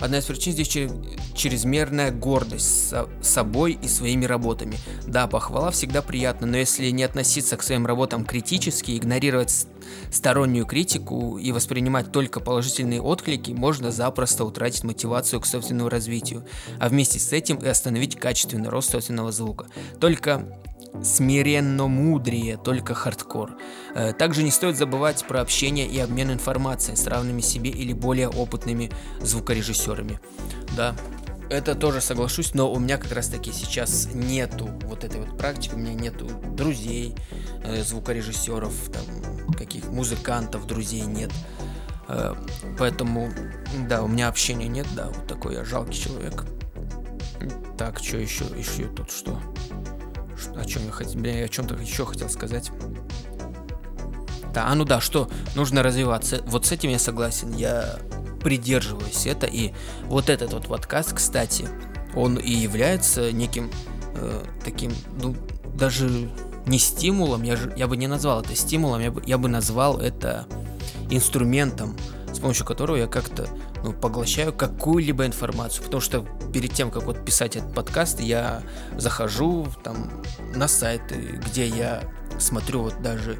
[0.00, 0.68] Одна из причин здесь
[1.34, 4.76] чрезмерная гордость с собой и своими работами.
[5.06, 9.66] Да, похвала всегда приятна, но если не относиться к своим работам критически, игнорировать
[10.12, 16.44] стороннюю критику и воспринимать только положительные отклики, можно запросто утратить мотивацию к собственному развитию,
[16.78, 19.66] а вместе с этим и остановить качественный рост собственного звука.
[19.98, 20.46] Только
[21.02, 23.52] смиренно мудрее, только хардкор.
[23.94, 28.28] Э, также не стоит забывать про общение и обмен информацией с равными себе или более
[28.28, 30.20] опытными звукорежиссерами.
[30.76, 30.94] Да,
[31.50, 35.74] это тоже соглашусь, но у меня как раз таки сейчас нету вот этой вот практики,
[35.74, 37.14] у меня нету друзей,
[37.64, 41.30] э, звукорежиссеров, там, каких музыкантов, друзей нет.
[42.08, 42.34] Э,
[42.78, 43.30] поэтому,
[43.88, 46.44] да, у меня общения нет, да, вот такой я жалкий человек.
[47.78, 49.40] Так, что еще, еще тут что?
[50.56, 52.70] О чем я хотел, я о чем-то еще хотел сказать.
[54.54, 56.42] Да, а ну да, что нужно развиваться.
[56.46, 57.52] Вот с этим я согласен.
[57.52, 57.98] Я
[58.42, 59.46] придерживаюсь это.
[59.46, 59.72] И
[60.04, 61.68] вот этот вот подкаст, кстати,
[62.14, 63.70] он и является неким
[64.14, 65.36] э, таким, ну,
[65.74, 66.30] даже
[66.66, 69.98] не стимулом, я, же, я бы не назвал это стимулом, я бы, я бы назвал
[69.98, 70.46] это
[71.10, 71.96] инструментом,
[72.38, 73.48] с помощью которого я как-то
[73.82, 75.82] ну, поглощаю какую-либо информацию.
[75.84, 78.62] Потому что перед тем, как вот писать этот подкаст, я
[78.96, 80.22] захожу там
[80.54, 82.04] на сайты, где я
[82.38, 83.38] смотрю вот даже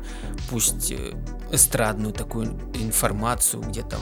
[0.51, 1.15] пусть э,
[1.53, 4.01] эстрадную такую информацию, где там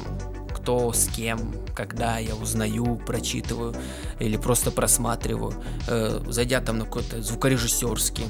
[0.55, 3.75] кто с кем, когда я узнаю, прочитываю
[4.19, 5.53] или просто просматриваю,
[5.89, 8.25] э, зайдя там на какой-то звукорежиссерский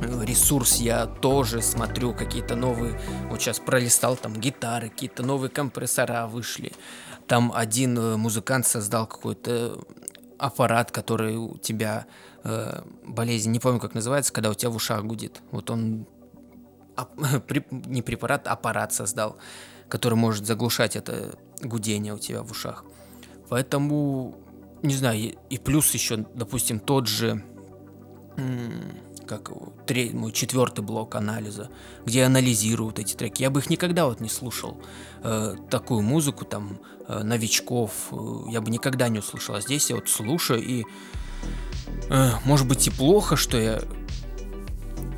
[0.00, 6.72] ресурс, я тоже смотрю какие-то новые, вот сейчас пролистал там гитары, какие-то новые компрессора вышли,
[7.26, 9.80] там один э, музыкант создал какой-то
[10.38, 12.06] аппарат, который у тебя
[12.44, 15.40] э, болезнь, не помню как называется, когда у тебя в ушах гудит.
[15.50, 16.06] Вот он
[16.94, 17.10] ап,
[17.46, 19.36] при, не препарат, а аппарат создал,
[19.88, 22.84] который может заглушать это гудение у тебя в ушах.
[23.48, 24.36] Поэтому,
[24.82, 27.42] не знаю, и плюс еще, допустим, тот же
[29.26, 29.50] как
[29.86, 31.70] третий, мой четвертый блок анализа,
[32.04, 33.42] где я анализирую вот эти треки.
[33.42, 34.80] Я бы их никогда вот не слушал.
[35.22, 38.16] Э, такую музыку там э, новичков э,
[38.50, 39.54] я бы никогда не услышал.
[39.54, 40.84] А здесь я вот слушаю и
[42.08, 43.82] э, может быть и плохо, что я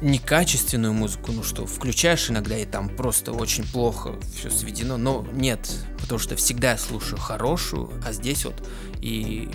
[0.00, 5.68] некачественную музыку, ну что, включаешь иногда и там просто очень плохо все сведено, но нет,
[6.00, 8.54] потому что всегда я слушаю хорошую, а здесь вот
[9.00, 9.50] и,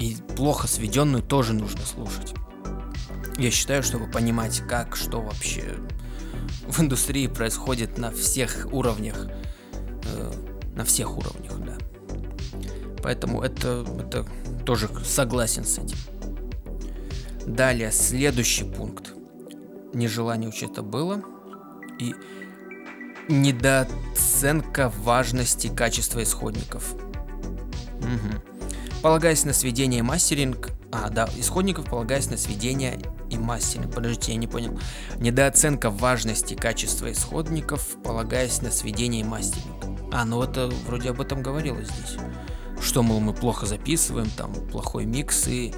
[0.00, 2.34] и плохо сведенную тоже нужно слушать
[3.38, 5.76] я считаю, чтобы понимать, как, что вообще
[6.66, 9.26] в индустрии происходит на всех уровнях.
[10.04, 10.32] Э,
[10.74, 11.76] на всех уровнях, да.
[13.02, 14.26] Поэтому это, это
[14.64, 15.96] тоже согласен с этим.
[17.46, 19.12] Далее, следующий пункт.
[19.94, 21.22] Нежелание учета было.
[22.00, 22.14] И
[23.28, 26.94] недооценка важности качества исходников.
[28.00, 29.00] Угу.
[29.02, 30.70] Полагаясь на сведение мастеринг...
[30.92, 33.94] А, да, исходников, полагаясь на сведение и мастеринг.
[33.94, 34.78] Подождите, я не понял.
[35.18, 39.76] Недооценка важности качества исходников, полагаясь на сведение и мастеринг.
[40.12, 42.18] А, ну это вроде об этом говорилось здесь.
[42.80, 45.74] Что, мол, мы плохо записываем, там плохой микс и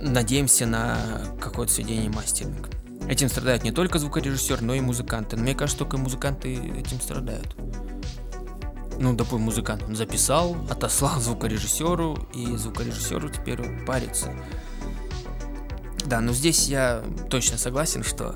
[0.00, 0.98] надеемся на
[1.40, 2.68] какое-то сведение и мастеринг.
[3.08, 5.36] Этим страдают не только звукорежиссер, но и музыканты.
[5.36, 7.56] Но мне кажется, только музыканты этим страдают.
[8.98, 14.32] Ну, допустим, музыкант он записал, отослал звукорежиссеру, и звукорежиссеру теперь парится.
[16.04, 18.34] Да, но здесь я точно согласен, что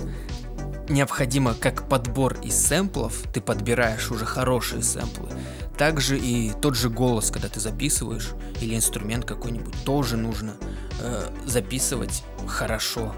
[0.89, 5.29] необходимо как подбор из сэмплов, ты подбираешь уже хорошие сэмплы,
[5.77, 8.31] также и тот же голос, когда ты записываешь,
[8.61, 10.55] или инструмент какой-нибудь, тоже нужно
[11.01, 13.15] э, записывать хорошо.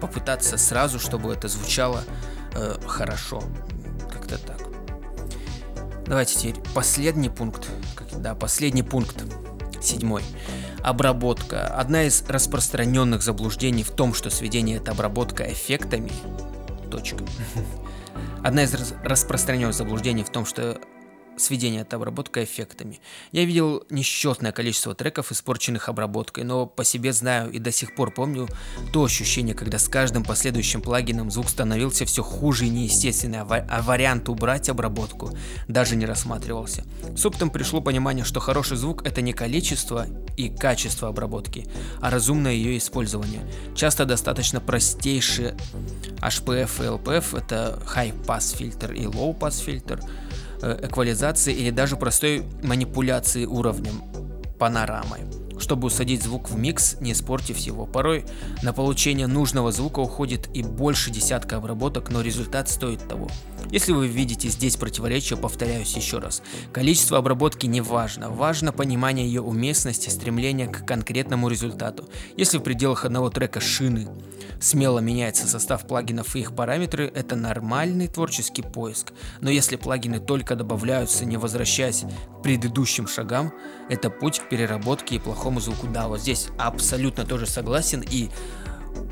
[0.00, 2.04] Попытаться сразу, чтобы это звучало
[2.54, 3.42] э, хорошо.
[4.12, 4.55] Как-то так.
[6.06, 7.68] Давайте теперь последний пункт.
[8.16, 9.24] Да, последний пункт.
[9.80, 10.22] Седьмой.
[10.82, 11.66] Обработка.
[11.66, 16.12] Одна из распространенных заблуждений в том, что сведение это обработка эффектами.
[16.90, 17.24] Точка.
[18.44, 20.80] Одна из распространенных заблуждений в том, что
[21.36, 23.00] сведение это обработка эффектами.
[23.32, 28.10] Я видел несчетное количество треков, испорченных обработкой, но по себе знаю и до сих пор
[28.10, 28.48] помню
[28.92, 34.28] то ощущение, когда с каждым последующим плагином звук становился все хуже и неестественный, а вариант
[34.28, 35.36] убрать обработку
[35.68, 36.84] даже не рассматривался.
[37.16, 40.06] С опытом пришло понимание, что хороший звук это не количество
[40.36, 41.66] и качество обработки,
[42.00, 43.40] а разумное ее использование.
[43.74, 45.56] Часто достаточно простейшие
[46.20, 50.00] HPF и LPF, это High Pass фильтр и Low Pass фильтр,
[50.62, 54.02] эквализации или даже простой манипуляции уровнем
[54.58, 55.20] панорамой
[55.58, 57.86] чтобы усадить звук в микс, не испортив его.
[57.86, 58.24] Порой
[58.62, 63.28] на получение нужного звука уходит и больше десятка обработок, но результат стоит того.
[63.70, 66.42] Если вы видите здесь противоречие, повторяюсь еще раз.
[66.72, 72.08] Количество обработки не важно, важно понимание ее уместности, стремление к конкретному результату.
[72.36, 74.08] Если в пределах одного трека шины
[74.60, 79.12] смело меняется состав плагинов и их параметры, это нормальный творческий поиск.
[79.40, 82.04] Но если плагины только добавляются, не возвращаясь
[82.38, 83.52] к предыдущим шагам,
[83.88, 85.86] это путь к переработке и плохому плохому звуку.
[85.86, 88.02] Да, вот здесь абсолютно тоже согласен.
[88.10, 88.30] И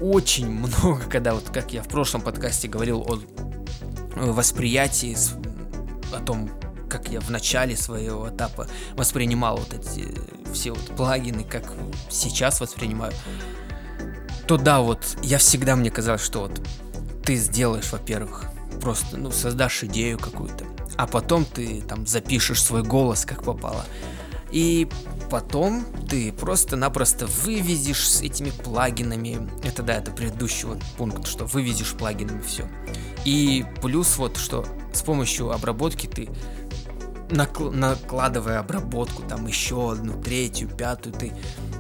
[0.01, 3.21] очень много, когда вот как я в прошлом подкасте говорил о
[4.17, 5.17] восприятии,
[6.13, 6.51] о том,
[6.89, 8.67] как я в начале своего этапа
[8.97, 10.09] воспринимал вот эти
[10.53, 11.73] все вот плагины, как
[12.11, 13.13] сейчас воспринимаю,
[14.49, 16.61] то да, вот я всегда мне казалось, что вот
[17.25, 18.47] ты сделаешь, во-первых,
[18.81, 20.65] просто, ну, создашь идею какую-то,
[20.97, 23.85] а потом ты там запишешь свой голос, как попало.
[24.55, 24.89] И
[25.31, 29.51] потом ты просто-напросто вывезешь с этими плагинами.
[29.65, 32.69] Это да, это предыдущий вот пункт, что вывезешь плагинами все.
[33.25, 36.29] И плюс вот, что с помощью обработки ты
[37.31, 41.33] накл- накладывая обработку, там еще одну, третью, пятую, ты,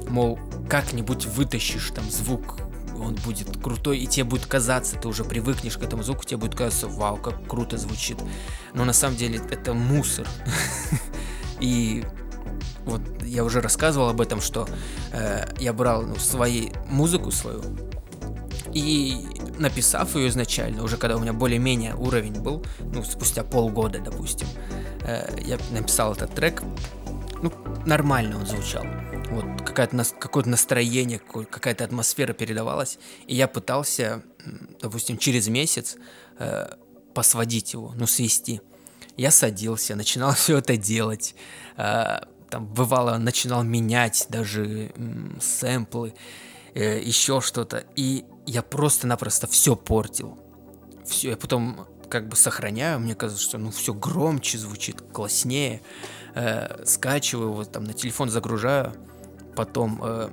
[0.09, 2.59] мол, как-нибудь вытащишь там звук,
[2.99, 6.57] он будет крутой, и тебе будет казаться, ты уже привыкнешь к этому звуку, тебе будет
[6.57, 8.19] казаться, вау, как круто звучит.
[8.73, 10.27] Но на самом деле это мусор.
[11.61, 12.05] И
[12.85, 14.69] вот я уже рассказывал об этом, что
[15.13, 17.63] э, я брал ну, свою музыку свою
[18.75, 19.27] и
[19.59, 24.49] написав ее изначально, уже когда у меня более-менее уровень был, ну, спустя полгода, допустим,
[25.03, 26.63] э, я написал этот трек,
[27.41, 27.53] ну,
[27.87, 28.85] нормально он звучал.
[29.31, 34.23] Вот какое-то, какое-то настроение, какая-то атмосфера передавалась, и я пытался,
[34.81, 35.97] допустим, через месяц
[36.39, 36.69] э,
[37.15, 38.61] посводить его, ну, свести.
[39.17, 41.37] Я садился, начинал все это делать,
[41.77, 42.21] э,
[42.51, 44.93] там бывало начинал менять даже
[45.41, 46.15] сэмплы,
[46.75, 50.39] э, еще что-то, и я просто-напросто все портил.
[51.05, 55.83] Все, я потом как бы сохраняю, мне кажется, что ну все громче звучит, класснее,
[56.35, 58.95] э, скачиваю вот там на телефон загружаю,
[59.57, 60.31] потом э,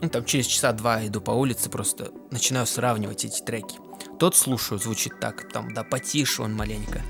[0.00, 3.78] ну, там через часа два иду по улице, просто начинаю сравнивать эти треки.
[4.18, 7.02] Тот слушаю, звучит так, там, да, потише он маленько.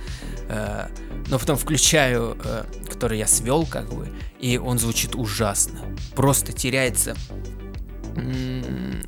[0.48, 0.88] Э,
[1.28, 5.80] но потом включаю, э, который я свел, как бы, и он звучит ужасно.
[6.14, 7.16] Просто теряется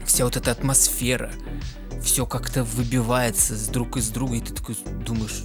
[0.04, 1.30] вся вот эта атмосфера.
[2.02, 5.42] Все как-то выбивается с друг из друга, и ты такой думаешь,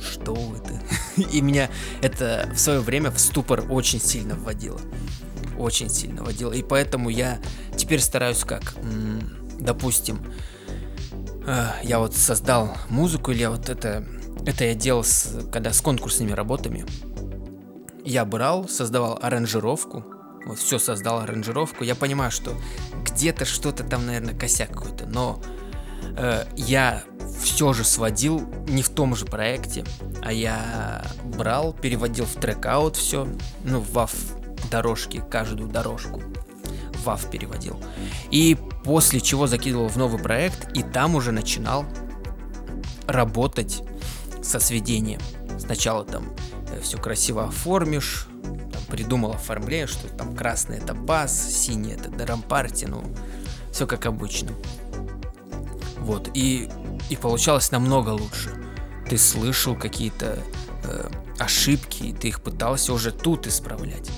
[0.00, 0.80] что это?
[1.32, 1.70] И меня
[2.02, 4.80] это в свое время в ступор очень сильно вводило.
[5.58, 6.52] Очень сильно вводило.
[6.52, 7.40] И поэтому я
[7.76, 8.74] теперь стараюсь как,
[9.58, 10.24] допустим,
[11.48, 14.04] э, я вот создал музыку, или я вот это
[14.46, 16.86] это я делал, с, когда с конкурсными работами.
[18.04, 20.04] Я брал, создавал аранжировку,
[20.46, 21.84] Вот все создал аранжировку.
[21.84, 22.54] Я понимаю, что
[23.04, 25.42] где-то что-то там, наверное, косяк какой-то, но
[26.16, 27.02] э, я
[27.42, 29.84] все же сводил не в том же проекте,
[30.22, 33.28] а я брал, переводил в трек-аут все,
[33.64, 34.10] ну, в WAV
[34.70, 36.22] дорожки, каждую дорожку.
[37.04, 37.80] WAV переводил.
[38.30, 41.84] И после чего закидывал в новый проект, и там уже начинал
[43.06, 43.82] работать
[44.42, 45.20] со сведением.
[45.58, 46.32] Сначала там
[46.70, 52.86] э, все красиво оформишь, там, придумал оформление, что там красный это бас, синий это дрампарти,
[52.86, 53.02] ну,
[53.72, 54.52] все как обычно.
[55.98, 56.70] Вот, и,
[57.10, 58.54] и получалось намного лучше.
[59.08, 60.38] Ты слышал какие-то
[60.84, 64.10] э, ошибки, и ты их пытался уже тут исправлять.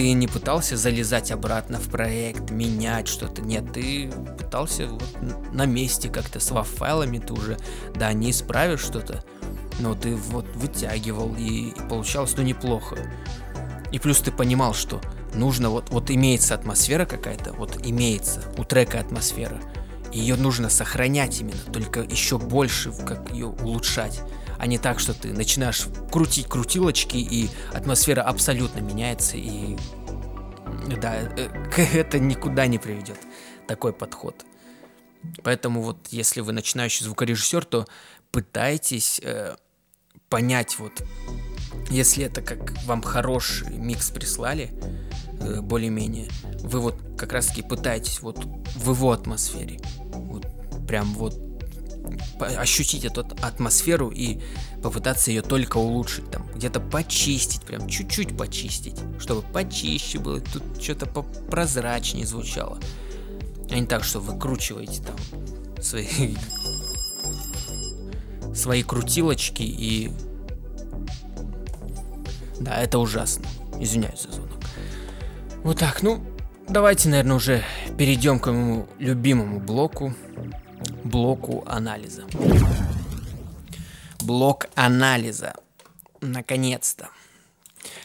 [0.00, 3.42] Ты не пытался залезать обратно в проект, менять что-то.
[3.42, 5.04] Нет, ты пытался вот
[5.52, 7.58] на месте как-то с WAV-файлами, ты уже,
[7.94, 9.22] да, не исправишь что-то,
[9.78, 12.96] но ты вот вытягивал, и, и получалось, ну, неплохо.
[13.92, 15.02] И плюс ты понимал, что
[15.34, 19.60] нужно, вот, вот имеется атмосфера какая-то, вот имеется у трека атмосфера,
[20.14, 24.22] ее нужно сохранять именно, только еще больше, как ее улучшать
[24.60, 29.76] а не так, что ты начинаешь крутить крутилочки, и атмосфера абсолютно меняется, и
[31.00, 31.48] да, э,
[31.94, 33.18] это никуда не приведет,
[33.66, 34.44] такой подход.
[35.42, 37.86] Поэтому вот если вы начинающий звукорежиссер, то
[38.32, 39.56] пытайтесь э,
[40.28, 40.92] понять вот,
[41.88, 44.78] если это как вам хороший микс прислали,
[45.40, 46.28] э, более-менее,
[46.60, 48.44] вы вот как раз-таки пытаетесь вот
[48.76, 49.80] в его атмосфере,
[50.12, 50.46] вот
[50.86, 51.49] прям вот
[52.40, 54.40] ощутить эту атмосферу и
[54.82, 61.06] попытаться ее только улучшить, там, где-то почистить, прям чуть-чуть почистить, чтобы почище было, тут что-то
[61.06, 62.78] попрозрачнее звучало.
[63.70, 65.16] А не так, что выкручиваете там
[65.82, 66.34] свои,
[68.54, 70.10] свои крутилочки и...
[72.58, 73.46] Да, это ужасно.
[73.78, 74.58] Извиняюсь за звонок.
[75.62, 76.22] Вот так, ну,
[76.68, 77.62] давайте, наверное, уже
[77.96, 80.14] перейдем к моему любимому блоку
[81.10, 82.24] блоку анализа.
[84.20, 85.54] Блок анализа.
[86.20, 87.10] Наконец-то.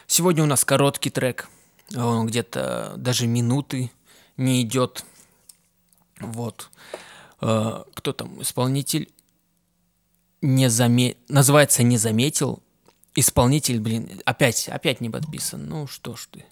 [0.06, 1.48] Сегодня у нас короткий трек.
[1.94, 3.90] Он где-то даже минуты
[4.36, 5.04] не идет.
[6.20, 6.70] Вот.
[7.40, 8.42] Э, кто там?
[8.42, 9.10] Исполнитель
[10.42, 11.16] не заме...
[11.28, 12.62] называется «Не заметил».
[13.14, 15.66] Исполнитель, блин, опять, опять не подписан.
[15.66, 16.44] Ну что ж ты.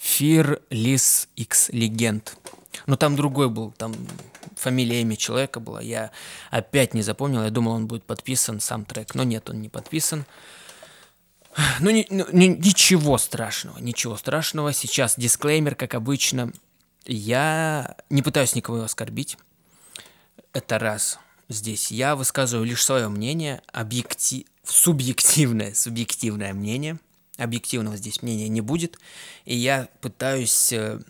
[0.00, 2.28] Fearless X Legend.
[2.86, 3.94] Но там другой был, там
[4.56, 5.80] фамилия, имя человека была.
[5.80, 6.10] Я
[6.50, 9.14] опять не запомнил, я думал, он будет подписан, сам трек.
[9.14, 10.24] Но нет, он не подписан.
[11.80, 14.72] Ну, ни, ну ни, ничего страшного, ничего страшного.
[14.72, 16.52] Сейчас дисклеймер, как обычно.
[17.06, 19.38] Я не пытаюсь никого оскорбить.
[20.52, 21.18] Это раз.
[21.48, 24.46] Здесь я высказываю лишь свое мнение, объектив...
[24.64, 26.98] субъективное, субъективное мнение.
[27.38, 28.98] Объективного здесь мнения не будет.
[29.44, 31.00] И я пытаюсь э,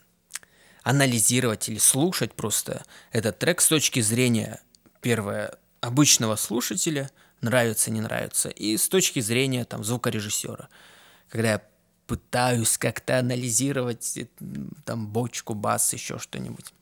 [0.87, 4.61] анализировать или слушать просто этот трек с точки зрения,
[5.01, 7.11] первое, обычного слушателя,
[7.41, 10.69] нравится, не нравится, и с точки зрения там звукорежиссера.
[11.29, 11.63] Когда я
[12.07, 14.27] пытаюсь как-то анализировать э,
[14.85, 16.73] там бочку, бас, еще что-нибудь.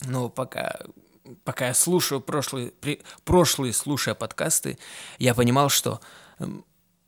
[0.00, 0.80] Но пока,
[1.44, 4.78] пока я слушаю прошлые, при, прошлые слушая подкасты,
[5.20, 6.00] я понимал, что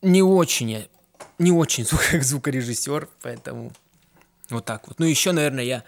[0.01, 0.87] не очень я,
[1.41, 3.73] не очень звук, звукорежиссер, поэтому
[4.51, 4.99] вот так вот.
[4.99, 5.85] Ну, еще, наверное, я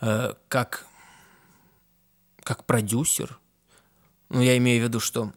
[0.00, 0.86] э, как,
[2.42, 3.38] как продюсер,
[4.28, 5.32] ну, я имею в виду, что...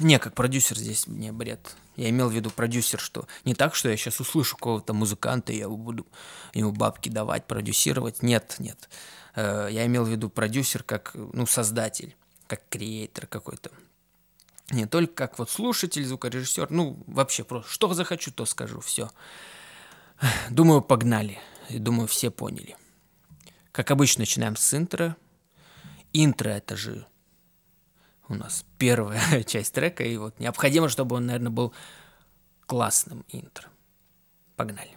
[0.00, 1.76] Не, как продюсер здесь мне бред.
[1.96, 5.58] Я имел в виду продюсер, что не так, что я сейчас услышу какого-то музыканта, и
[5.58, 6.06] я буду
[6.54, 8.22] ему бабки давать, продюсировать.
[8.22, 8.88] Нет, нет.
[9.34, 12.16] Э, я имел в виду продюсер как, ну, создатель,
[12.46, 13.70] как креатор какой-то.
[14.70, 19.10] Не только как вот слушатель, звукорежиссер, ну, вообще просто, что захочу, то скажу, все.
[20.48, 21.38] Думаю, погнали
[21.70, 22.76] и думаю, все поняли.
[23.72, 25.16] Как обычно, начинаем с интро.
[26.12, 27.06] Интро это же
[28.28, 31.72] у нас первая часть трека, и вот необходимо, чтобы он, наверное, был
[32.66, 33.68] классным интро.
[34.56, 34.96] Погнали.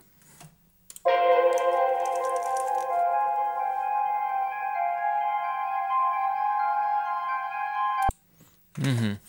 [8.78, 9.20] Угу.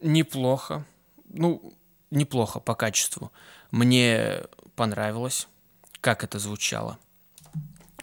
[0.00, 0.86] Неплохо.
[1.28, 1.72] Ну,
[2.10, 3.32] неплохо по качеству.
[3.70, 4.44] Мне
[4.76, 5.48] понравилось
[6.00, 6.98] как это звучало.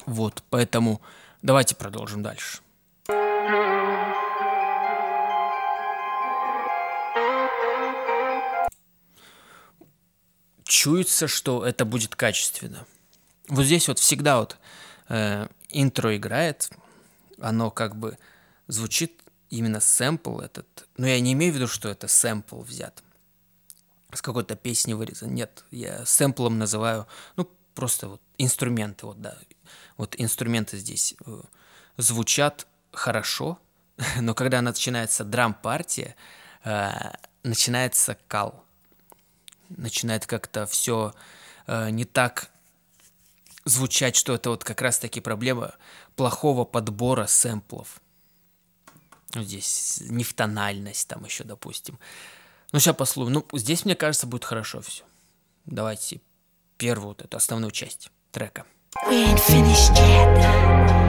[0.06, 1.02] Вот, поэтому
[1.42, 2.60] давайте продолжим дальше.
[10.64, 12.86] Чуется, что это будет качественно.
[13.48, 14.58] Вот здесь вот всегда вот
[15.10, 16.70] э, интро играет,
[17.40, 18.18] оно как бы
[18.68, 20.88] звучит именно сэмпл этот.
[20.98, 23.04] Но я не имею в виду, что это сэмпл взят
[24.16, 25.34] с какой-то песни вырезан.
[25.34, 29.38] Нет, я сэмплом называю, ну, просто вот инструменты, вот, да,
[29.98, 31.42] вот инструменты здесь э,
[31.98, 33.60] звучат хорошо,
[34.20, 36.16] но когда начинается драм-партия,
[36.64, 36.92] э,
[37.44, 38.64] начинается кал.
[39.70, 41.14] Начинает как-то все
[41.68, 42.50] э, не так
[43.66, 45.76] звучать, что это вот как раз-таки проблема
[46.16, 48.00] плохого подбора сэмплов.
[49.34, 52.00] Ну, здесь нефтональность там еще, допустим.
[52.72, 53.34] Ну, сейчас послушаем.
[53.52, 55.04] Ну, здесь, мне кажется, будет хорошо все.
[55.66, 56.22] Давайте
[56.78, 58.66] первую вот эту основную часть трека.
[59.08, 61.06] We ain't finished yet.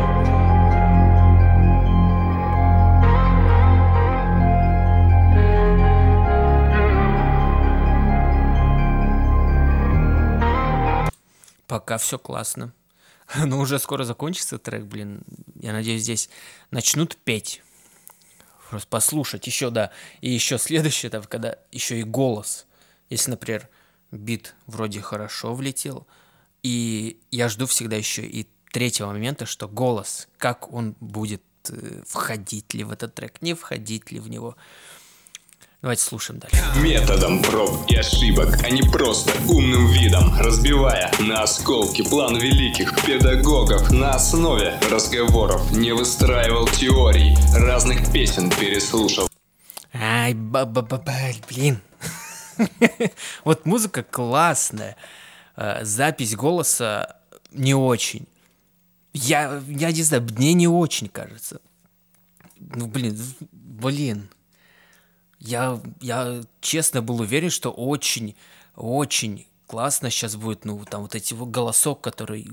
[11.66, 12.72] Пока все классно.
[13.36, 15.22] Но уже скоро закончится трек, блин.
[15.60, 16.30] Я надеюсь, здесь
[16.70, 17.62] начнут петь.
[18.70, 19.90] Просто послушать еще, да.
[20.20, 22.66] И еще следующее, там, когда еще и голос.
[23.10, 23.68] Если, например,
[24.10, 26.06] бит вроде хорошо влетел,
[26.62, 32.74] и я жду всегда еще и третьего момента, что голос, как он будет э, входить
[32.74, 34.56] ли в этот трек, не входить ли в него.
[35.82, 36.56] Давайте слушаем дальше.
[36.82, 43.90] Методом проб и ошибок, а не просто умным видом, разбивая на осколки план великих педагогов
[43.90, 49.28] на основе разговоров, не выстраивал теорий, разных песен переслушал.
[49.92, 51.00] Ай, ба-ба-ба,
[51.48, 51.80] блин.
[53.44, 54.96] Вот музыка классная,
[55.56, 57.16] э, запись голоса
[57.50, 58.26] не очень.
[59.12, 61.60] Я, я не знаю, мне не очень кажется.
[62.58, 63.18] Ну, блин,
[63.50, 64.28] блин.
[65.38, 68.34] Я, я честно был уверен, что очень,
[68.74, 72.48] очень классно сейчас будет, ну, там вот эти вот голосок, который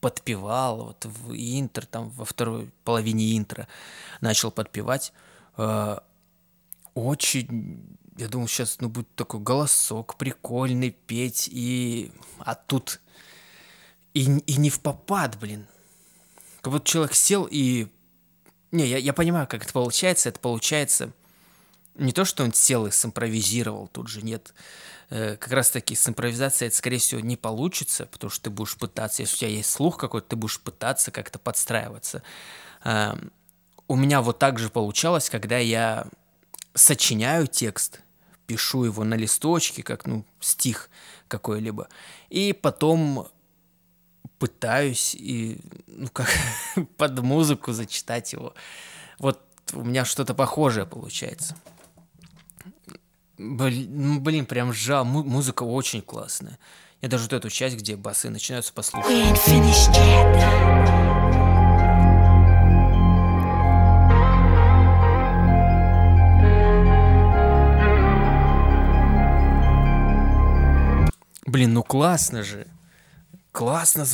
[0.00, 3.66] подпевал, вот в интро, там во второй половине интро
[4.20, 5.12] начал подпевать.
[5.56, 5.98] Э,
[6.94, 12.12] очень, я думал, сейчас, ну, будет такой голосок прикольный, петь, и...
[12.38, 13.00] А тут...
[14.14, 15.66] И, и не в попад, блин.
[16.60, 17.88] Как будто человек сел и...
[18.70, 20.28] Не, я, я понимаю, как это получается.
[20.28, 21.12] Это получается
[21.94, 24.54] не то, что он сел и симпровизировал, тут же нет.
[25.10, 28.76] Э, как раз таки с импровизацией это, скорее всего, не получится, потому что ты будешь
[28.76, 32.22] пытаться, если у тебя есть слух какой-то, ты будешь пытаться как-то подстраиваться.
[32.84, 33.30] Эм,
[33.88, 36.06] у меня вот так же получалось, когда я
[36.74, 38.00] сочиняю текст,
[38.46, 40.90] пишу его на листочке, как, ну, стих
[41.28, 41.88] какой-либо,
[42.28, 43.28] и потом
[44.38, 46.28] пытаюсь и, ну, как
[46.96, 48.54] под музыку зачитать его.
[49.18, 49.40] Вот
[49.72, 51.56] у меня что-то похожее получается.
[53.38, 55.04] Блин, ну, блин, прям жал.
[55.04, 56.58] музыка очень классная.
[57.00, 59.10] Я даже вот эту часть, где басы начинаются послушать.
[71.52, 72.66] Блин, ну классно же.
[73.52, 74.06] Классно.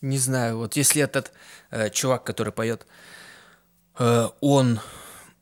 [0.00, 1.32] Не знаю, вот если этот
[1.72, 2.86] э, чувак, который поет,
[3.98, 4.78] э, он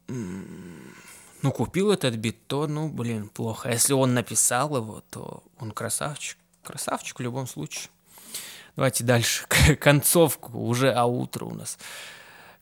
[0.09, 3.69] ну, купил этот бит, то, ну, блин, плохо.
[3.69, 6.39] А если он написал его, то он красавчик.
[6.65, 7.91] Красавчик в любом случае.
[8.75, 9.47] Давайте дальше.
[9.79, 10.59] Концовку.
[10.59, 11.77] Уже а утро у нас.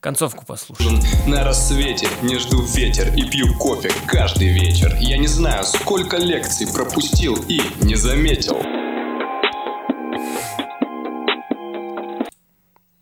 [0.01, 0.99] Концовку послушаем.
[1.27, 4.97] На рассвете не жду ветер и пью кофе каждый вечер.
[4.99, 8.57] Я не знаю, сколько лекций пропустил и не заметил.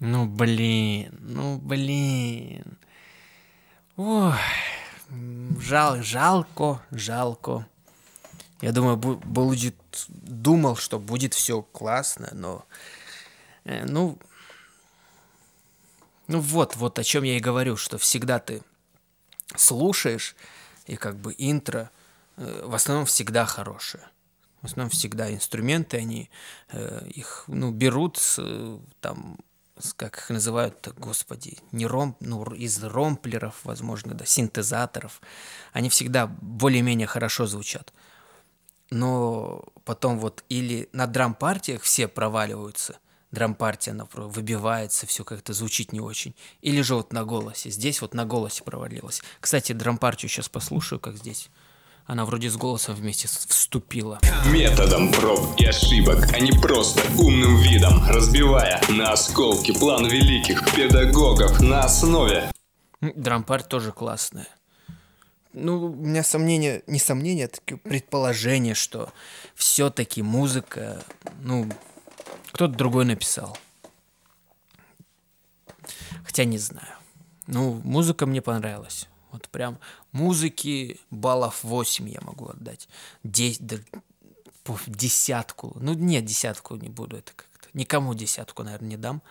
[0.02, 2.78] Ну блин, ну блин.
[3.96, 4.34] Ой.
[5.62, 7.66] Жал, жалко, жалко.
[8.60, 9.78] Я думаю, будет,
[10.10, 12.66] думал, что будет все классно, но,
[13.64, 14.20] э, ну,
[16.30, 18.62] ну вот, вот о чем я и говорю, что всегда ты
[19.56, 20.36] слушаешь,
[20.86, 21.90] и как бы интро
[22.38, 24.04] э, в основном всегда хорошее.
[24.62, 26.30] В основном всегда инструменты, они
[26.72, 29.38] э, их, ну, берут э, там
[29.96, 35.22] как их называют, господи, не ром, ну, из ромплеров, возможно, да, синтезаторов,
[35.74, 37.92] они всегда более-менее хорошо звучат.
[38.92, 43.00] Но потом вот или на драм-партиях все проваливаются,
[43.32, 48.14] драм-партия она выбивается, все как-то звучит не очень, или же вот на голосе, здесь вот
[48.14, 49.22] на голосе провалилось.
[49.40, 51.50] Кстати, драм-партию сейчас послушаю, как здесь
[52.10, 54.20] она вроде с голосом вместе вступила.
[54.52, 61.62] Методом проб и ошибок, а не просто умным видом, разбивая на осколки план великих педагогов
[61.62, 62.52] на основе.
[63.00, 64.48] Дрампарт тоже классная.
[65.54, 69.14] Ну, у меня сомнения, не сомнения, а такие предположение, что
[69.54, 71.04] все-таки музыка,
[71.44, 71.70] ну,
[72.52, 73.58] кто-то другой написал.
[76.24, 76.96] Хотя не знаю.
[77.48, 79.08] Ну, музыка мне понравилась.
[79.32, 79.80] Вот прям
[80.12, 82.88] музыки баллов 8 я могу отдать.
[83.24, 83.78] 10, да,
[84.66, 85.76] в десятку.
[85.80, 87.70] Ну, нет, десятку не буду это как-то.
[87.74, 89.22] Никому десятку, наверное, не дам.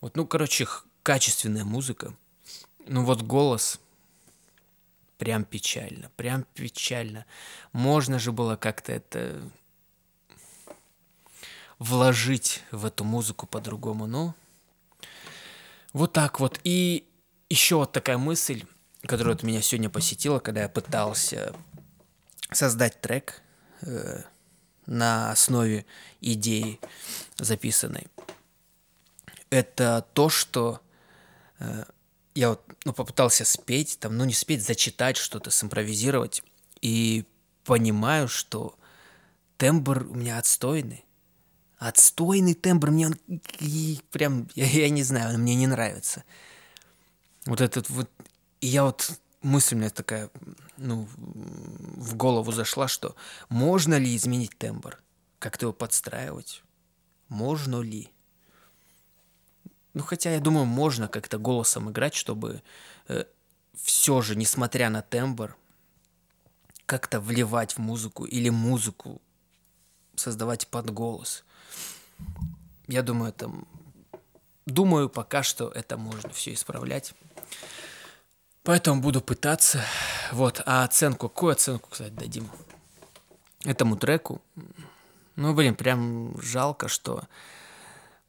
[0.00, 0.66] Вот, ну, короче,
[1.02, 2.14] качественная музыка.
[2.86, 3.78] Ну, вот голос
[5.18, 7.26] прям печально, прям печально.
[7.72, 9.40] Можно же было как-то это
[11.82, 14.34] вложить в эту музыку по-другому, ну,
[15.92, 16.60] вот так вот.
[16.62, 17.08] И
[17.50, 18.64] еще вот такая мысль,
[19.02, 21.54] которая вот меня сегодня посетила, когда я пытался
[22.52, 23.42] создать трек
[23.80, 24.22] э,
[24.86, 25.84] на основе
[26.20, 26.78] идеи
[27.38, 28.06] записанной.
[29.50, 30.80] Это то, что
[31.58, 31.84] э,
[32.36, 36.42] я вот ну, попытался спеть, там, ну не спеть, зачитать что-то, симпровизировать,
[36.80, 37.24] и
[37.64, 38.78] понимаю, что
[39.56, 41.04] тембр у меня отстойный.
[41.82, 43.18] Отстойный тембр, мне он
[44.12, 46.22] прям, я, я не знаю, он мне не нравится.
[47.44, 48.08] Вот этот вот,
[48.60, 50.30] и я вот, мысль у меня такая,
[50.76, 53.16] ну, в голову зашла, что
[53.48, 55.02] можно ли изменить тембр?
[55.40, 56.62] Как-то его подстраивать?
[57.28, 58.12] Можно ли?
[59.92, 62.62] Ну, хотя я думаю, можно как-то голосом играть, чтобы
[63.08, 63.24] э,
[63.74, 65.56] все же, несмотря на тембр,
[66.86, 69.20] как-то вливать в музыку или музыку
[70.14, 71.44] создавать под голос.
[72.86, 73.50] Я думаю, это...
[74.66, 77.14] Думаю, пока что это можно все исправлять.
[78.62, 79.82] Поэтому буду пытаться.
[80.30, 82.48] Вот, а оценку, какую оценку, кстати, дадим
[83.64, 84.40] этому треку?
[85.34, 87.24] Ну, блин, прям жалко, что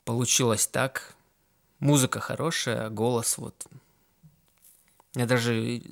[0.05, 1.13] получилось так.
[1.79, 3.67] Музыка хорошая, голос вот...
[5.15, 5.83] Я даже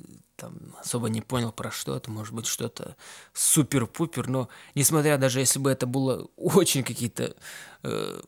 [0.42, 2.10] там особо не понял, про что это.
[2.10, 2.96] Может быть, что-то
[3.32, 4.26] супер-пупер.
[4.26, 7.36] Но, несмотря даже если бы это было очень какие-то
[7.84, 8.20] э,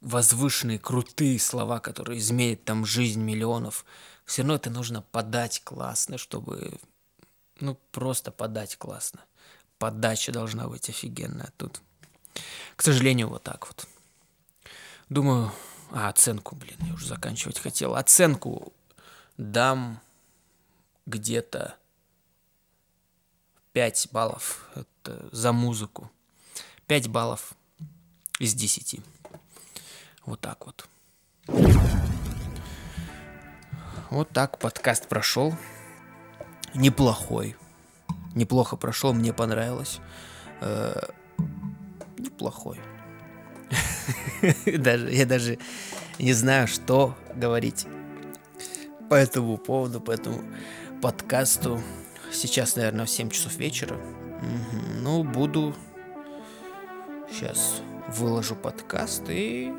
[0.00, 3.84] возвышенные, крутые слова, которые изменят там жизнь миллионов,
[4.24, 6.72] все равно это нужно подать классно, чтобы,
[7.60, 9.20] ну, просто подать классно.
[9.78, 11.80] Подача должна быть офигенная тут.
[12.74, 13.86] К сожалению, вот так вот.
[15.08, 15.52] Думаю,
[15.92, 17.94] а, оценку, блин, я уже заканчивать хотел.
[17.94, 18.72] Оценку
[19.36, 20.00] дам
[21.10, 21.74] где-то
[23.72, 26.10] 5 баллов это за музыку.
[26.86, 27.54] 5 баллов
[28.38, 29.00] из 10.
[30.24, 30.88] Вот так вот.
[34.10, 35.54] Вот так подкаст прошел.
[36.74, 37.56] Неплохой.
[38.34, 40.00] Неплохо прошел, мне понравилось.
[40.60, 41.00] Э,
[42.18, 42.80] неплохой.
[44.66, 45.58] даже, я даже
[46.18, 47.86] не знаю, что говорить
[49.08, 50.42] по этому поводу, по этому
[51.00, 51.80] подкасту.
[52.32, 53.94] Сейчас, наверное, в 7 часов вечера.
[53.94, 55.00] Угу.
[55.02, 55.74] Ну, буду...
[57.30, 59.72] Сейчас выложу подкаст и...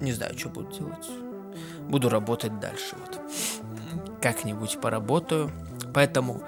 [0.00, 1.08] Не знаю, что буду делать
[1.90, 2.96] буду работать дальше.
[2.98, 3.20] Вот.
[4.22, 5.50] Как-нибудь поработаю.
[5.92, 6.42] Поэтому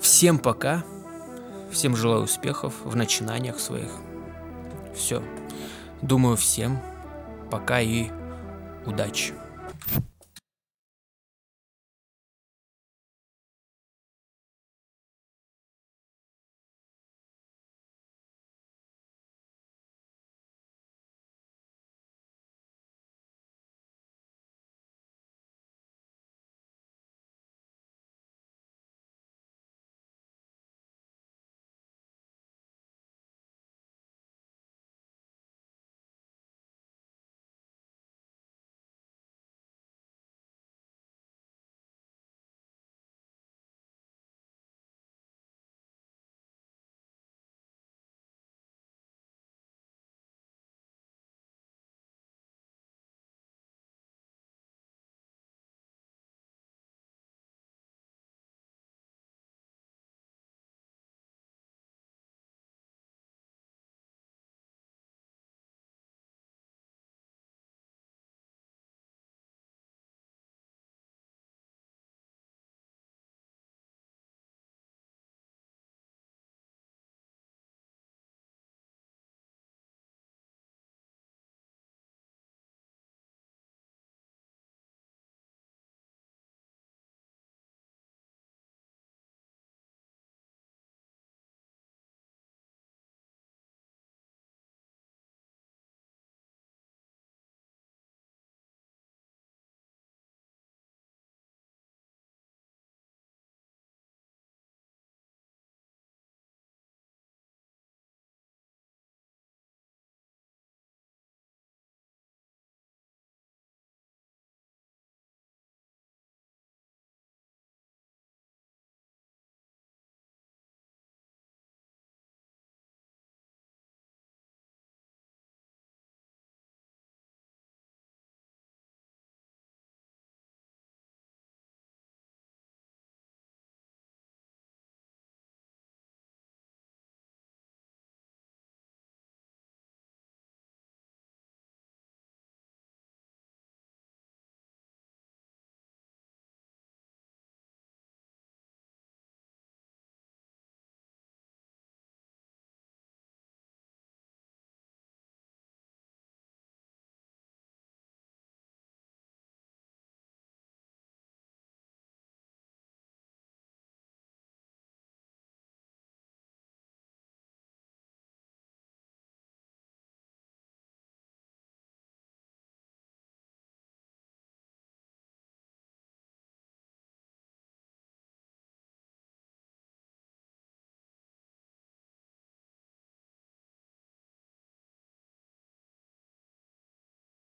[0.00, 0.84] всем пока.
[1.70, 3.90] Всем желаю успехов в начинаниях своих.
[4.94, 5.22] Все.
[6.02, 6.80] Думаю, всем
[7.50, 8.10] пока и
[8.86, 9.34] удачи.